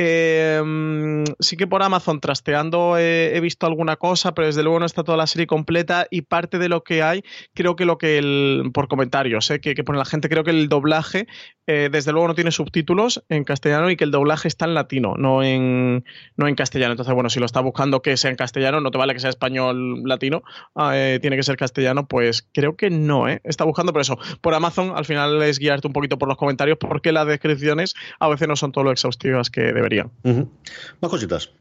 [0.00, 5.04] mm, sí que por Amazon trasteando he visto alguna cosa, pero desde luego no está
[5.04, 7.22] toda la serie completa y parte de lo que hay,
[7.54, 10.68] creo que lo que el, por comentarios eh, que, pone la gente, creo que el
[10.68, 11.26] doblaje
[11.66, 15.14] eh, desde luego no tiene subtítulos en castellano y que el doblaje está en latino,
[15.16, 16.04] no en,
[16.36, 16.92] no en castellano.
[16.92, 19.30] Entonces, bueno, si lo está buscando que sea en castellano, no te vale que sea
[19.30, 20.42] español latino,
[20.74, 23.28] ah, eh, tiene que ser castellano, pues creo que no.
[23.28, 24.18] Está buscando por eso.
[24.40, 28.28] Por Amazon, al final es guiarte un poquito por los comentarios porque las descripciones a
[28.28, 29.89] veces no son todo lo exhaustivas que deberían.
[30.24, 31.52] Más cositas.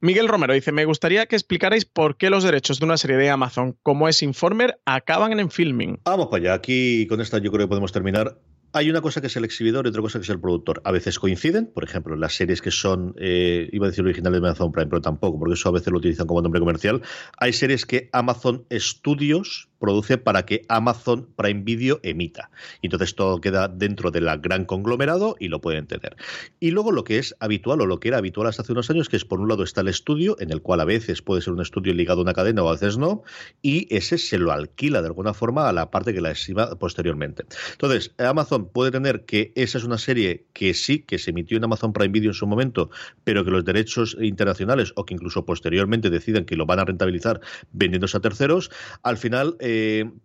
[0.00, 3.30] Miguel Romero dice, me gustaría que explicarais por qué los derechos de una serie de
[3.30, 6.00] Amazon como es Informer acaban en filming.
[6.04, 6.54] Vamos para allá.
[6.54, 8.38] Aquí con esta yo creo que podemos terminar.
[8.72, 10.80] Hay una cosa que es el exhibidor y otra cosa que es el productor.
[10.84, 14.46] A veces coinciden, por ejemplo, las series que son, eh, iba a decir originales de
[14.46, 17.02] Amazon Prime, pero tampoco, porque eso a veces lo utilizan como nombre comercial.
[17.38, 22.50] Hay series que Amazon Studios produce para que Amazon Prime Video emita.
[22.82, 26.16] Entonces todo queda dentro del gran conglomerado y lo pueden tener.
[26.60, 29.08] Y luego lo que es habitual o lo que era habitual hasta hace unos años,
[29.08, 31.54] que es por un lado está el estudio, en el cual a veces puede ser
[31.54, 33.22] un estudio ligado a una cadena o a veces no,
[33.62, 37.44] y ese se lo alquila de alguna forma a la parte que la exhiba posteriormente.
[37.72, 41.64] Entonces, Amazon puede tener que esa es una serie que sí, que se emitió en
[41.64, 42.90] Amazon Prime Video en su momento,
[43.24, 47.40] pero que los derechos internacionales o que incluso posteriormente deciden que lo van a rentabilizar
[47.72, 48.70] vendiéndose a terceros,
[49.02, 49.69] al final, eh,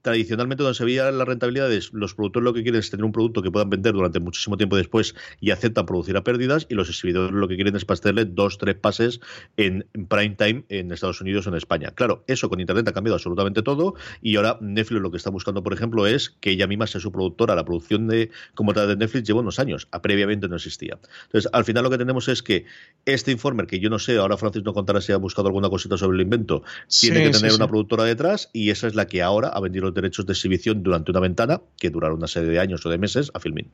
[0.02, 3.12] tradicionalmente donde se veía la rentabilidad es los productores lo que quieren es tener un
[3.12, 6.90] producto que puedan vender durante muchísimo tiempo después y aceptan producir a pérdidas y los
[6.90, 9.20] exhibidores lo que quieren es pasarle dos, tres pases
[9.58, 11.92] en prime time en Estados Unidos o en España.
[11.96, 15.64] Claro, eso con Internet ha cambiado absolutamente todo y ahora Netflix lo que está buscando,
[15.64, 17.56] por ejemplo, es que ella misma sea su productora.
[17.56, 20.98] La producción de como tal de Netflix lleva unos años, a- previamente no existía.
[21.26, 22.66] Entonces, al final lo que tenemos es que
[23.06, 25.98] este informer, que yo no sé, ahora Francis no contará si ha buscado alguna cosita
[25.98, 26.64] sobre el invento,
[27.00, 27.56] tiene que sí, tener sí.
[27.58, 30.84] una productora detrás y esa es la que ahora ha vendido los derechos de exhibición
[30.84, 33.70] durante una ventana que durará una serie de años o de meses a Filmin.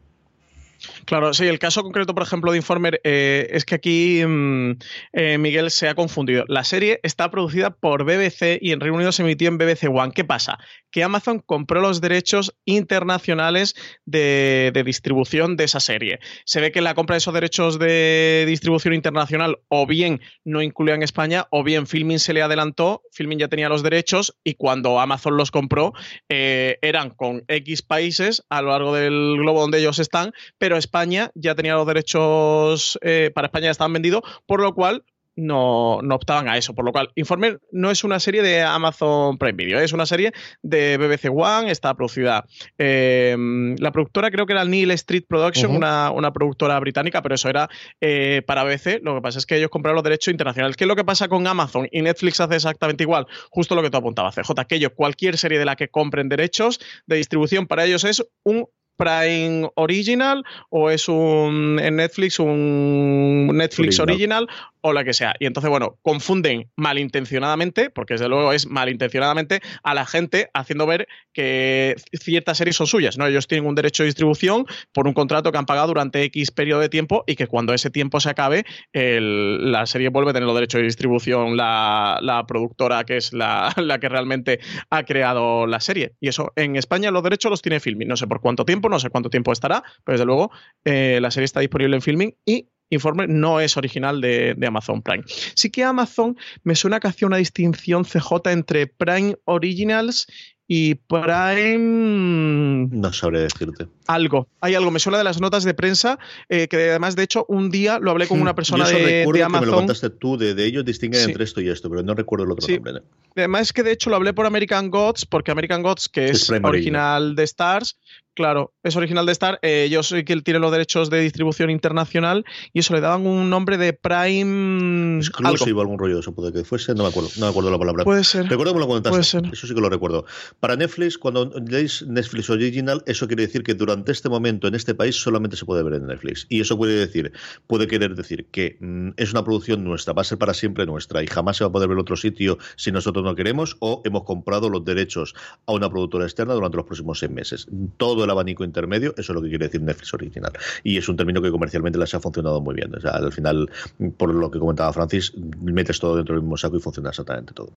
[1.05, 4.71] Claro, sí, el caso concreto, por ejemplo, de Informer eh, es que aquí mm,
[5.13, 6.45] eh, Miguel se ha confundido.
[6.47, 10.11] La serie está producida por BBC y en Reino Unido se emitió en BBC One.
[10.13, 10.57] ¿Qué pasa?
[10.91, 13.75] Que Amazon compró los derechos internacionales
[14.05, 16.19] de, distribución de esa serie.
[16.45, 20.95] Se ve que la compra de esos derechos de distribución internacional o bien no incluía
[20.95, 24.99] en España o bien Filmin se le adelantó, Filmin ya tenía los derechos y cuando
[24.99, 25.93] Amazon los compró
[26.29, 31.31] eh, eran con X países a lo largo del globo donde ellos están, pero España
[31.35, 35.03] ya tenía los derechos, eh, para España ya estaban vendidos, por lo cual
[35.35, 36.73] no, no optaban a eso.
[36.73, 40.33] Por lo cual, Informer no es una serie de Amazon Prime Video, es una serie
[40.61, 42.45] de BBC One, está producida.
[42.77, 43.35] eh,
[43.77, 47.69] la productora creo que era Neil Street Production, una productora británica, pero eso era
[47.99, 49.01] eh, para BBC.
[49.03, 50.75] Lo que pasa es que ellos compraron los derechos internacionales.
[50.75, 51.87] ¿Qué es lo que pasa con Amazon?
[51.91, 55.59] Y Netflix hace exactamente igual, justo lo que tú apuntabas, CJ, que ellos, cualquier serie
[55.59, 58.67] de la que compren derechos de distribución para ellos es un
[58.97, 64.43] Prime Original o es un en Netflix un Netflix Original.
[64.43, 65.35] Original o la que sea.
[65.39, 71.07] Y entonces, bueno, confunden malintencionadamente, porque desde luego es malintencionadamente, a la gente haciendo ver
[71.33, 73.27] que ciertas series son suyas, ¿no?
[73.27, 76.81] Ellos tienen un derecho de distribución por un contrato que han pagado durante X periodo
[76.81, 80.55] de tiempo y que cuando ese tiempo se acabe, la serie vuelve a tener los
[80.55, 84.59] derechos de distribución la, productora que es la, que realmente
[84.89, 86.15] ha creado la serie.
[86.19, 88.07] Y eso, en España los derechos los tiene Filming.
[88.07, 90.51] No sé por cuánto tiempo, no sé cuánto tiempo estará, pero desde luego
[90.85, 95.23] eh, la serie está disponible en Filming y informe no es original de, Amazon Prime.
[95.55, 100.27] Sí que Amazon me suena que hacía una distinción CJ entre Prime Originals
[100.73, 102.87] y Prime.
[102.91, 103.87] No sabré decirte.
[104.07, 104.47] Algo.
[104.61, 104.89] Hay algo.
[104.89, 108.11] Me suena de las notas de prensa, eh, que además, de hecho, un día lo
[108.11, 108.43] hablé con hmm.
[108.43, 109.51] una persona de, de, Amazon.
[109.51, 112.45] Que me lo contaste tú, de, ellos distinguen entre esto y esto, pero no recuerdo
[112.45, 113.01] el otro nombre.
[113.35, 116.49] Además, es que de hecho lo hablé por American Gods, porque American Gods, que es,
[116.49, 117.97] original de Stars,
[118.33, 119.59] Claro, es original de Star.
[119.61, 123.49] Eh, yo soy quien tiene los derechos de distribución internacional y eso le daban un
[123.49, 125.17] nombre de Prime.
[125.17, 127.77] Exclusive, algún rollo de eso puede que fuese, no me acuerdo, no me acuerdo la
[127.77, 128.03] palabra.
[128.05, 128.47] Puede ser.
[128.47, 129.49] Recuerdo que me lo comentaste.
[129.51, 130.25] Eso sí que lo recuerdo.
[130.61, 134.95] Para Netflix, cuando leéis Netflix Original, eso quiere decir que durante este momento en este
[134.95, 136.45] país solamente se puede ver en Netflix.
[136.47, 137.33] Y eso puede decir,
[137.67, 141.21] puede querer decir que mm, es una producción nuestra, va a ser para siempre nuestra
[141.21, 144.01] y jamás se va a poder ver en otro sitio si nosotros no queremos o
[144.05, 145.35] hemos comprado los derechos
[145.65, 147.67] a una productora externa durante los próximos seis meses.
[147.97, 150.51] Todo el abanico intermedio, eso es lo que quiere decir Netflix original.
[150.83, 152.93] Y es un término que comercialmente les ha funcionado muy bien.
[152.95, 153.69] O sea, al final,
[154.17, 157.73] por lo que comentaba Francis, metes todo dentro del mismo saco y funciona exactamente todo.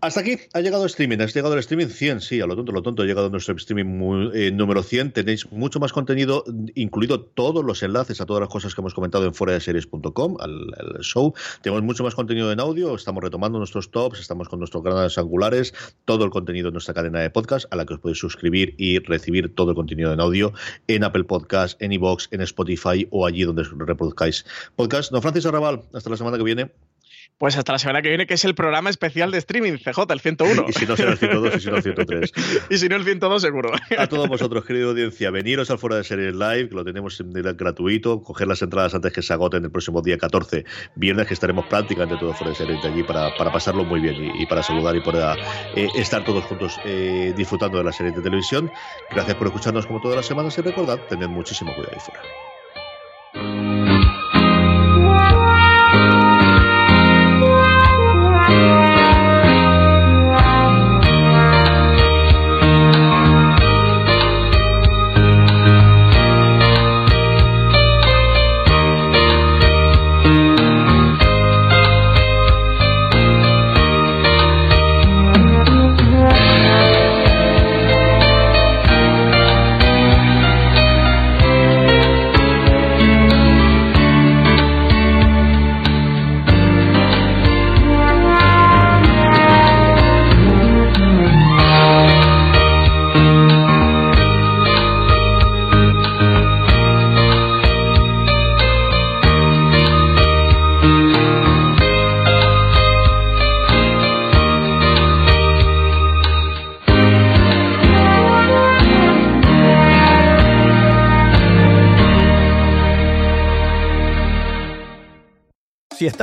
[0.00, 1.18] Hasta aquí ha llegado streaming.
[1.20, 3.02] Ha llegado el streaming 100, sí, a lo tonto, lo tonto.
[3.02, 5.12] Ha llegado nuestro streaming eh, número 100.
[5.12, 6.44] Tenéis mucho más contenido,
[6.74, 10.36] incluido todos los enlaces a todas las cosas que hemos comentado en fuera de series.com,
[10.40, 11.34] al, al, show.
[11.62, 12.94] Tenemos mucho más contenido en audio.
[12.94, 17.20] Estamos retomando nuestros tops, estamos con nuestros canales angulares, todo el contenido en nuestra cadena
[17.20, 20.52] de podcast, a la que os podéis suscribir y recibir todo el contenido en audio
[20.86, 24.44] en Apple Podcast, en iBox, en Spotify o allí donde reproduzcáis
[24.76, 25.12] podcast.
[25.12, 26.93] Don Francis Arrabal, hasta la semana que viene.
[27.38, 30.20] Pues hasta la semana que viene, que es el programa especial de streaming, CJ, el
[30.20, 30.66] 101.
[30.68, 32.32] y si no será el 102 y si no el 103.
[32.70, 33.72] y si no el 102, seguro.
[33.98, 37.22] A todos vosotros, querida audiencia, veniros al Fuera de Series Live, que lo tenemos
[37.56, 40.64] gratuito, coger las entradas antes que se agoten el próximo día 14,
[40.96, 44.32] viernes, que estaremos prácticamente todos Fuera de Series de allí para, para pasarlo muy bien
[44.38, 45.38] y, para saludar y poder
[45.76, 48.70] eh, estar todos juntos eh, disfrutando de la serie de televisión.
[49.10, 53.93] Gracias por escucharnos como todas las semanas y recordad, tened muchísimo cuidado ahí fuera.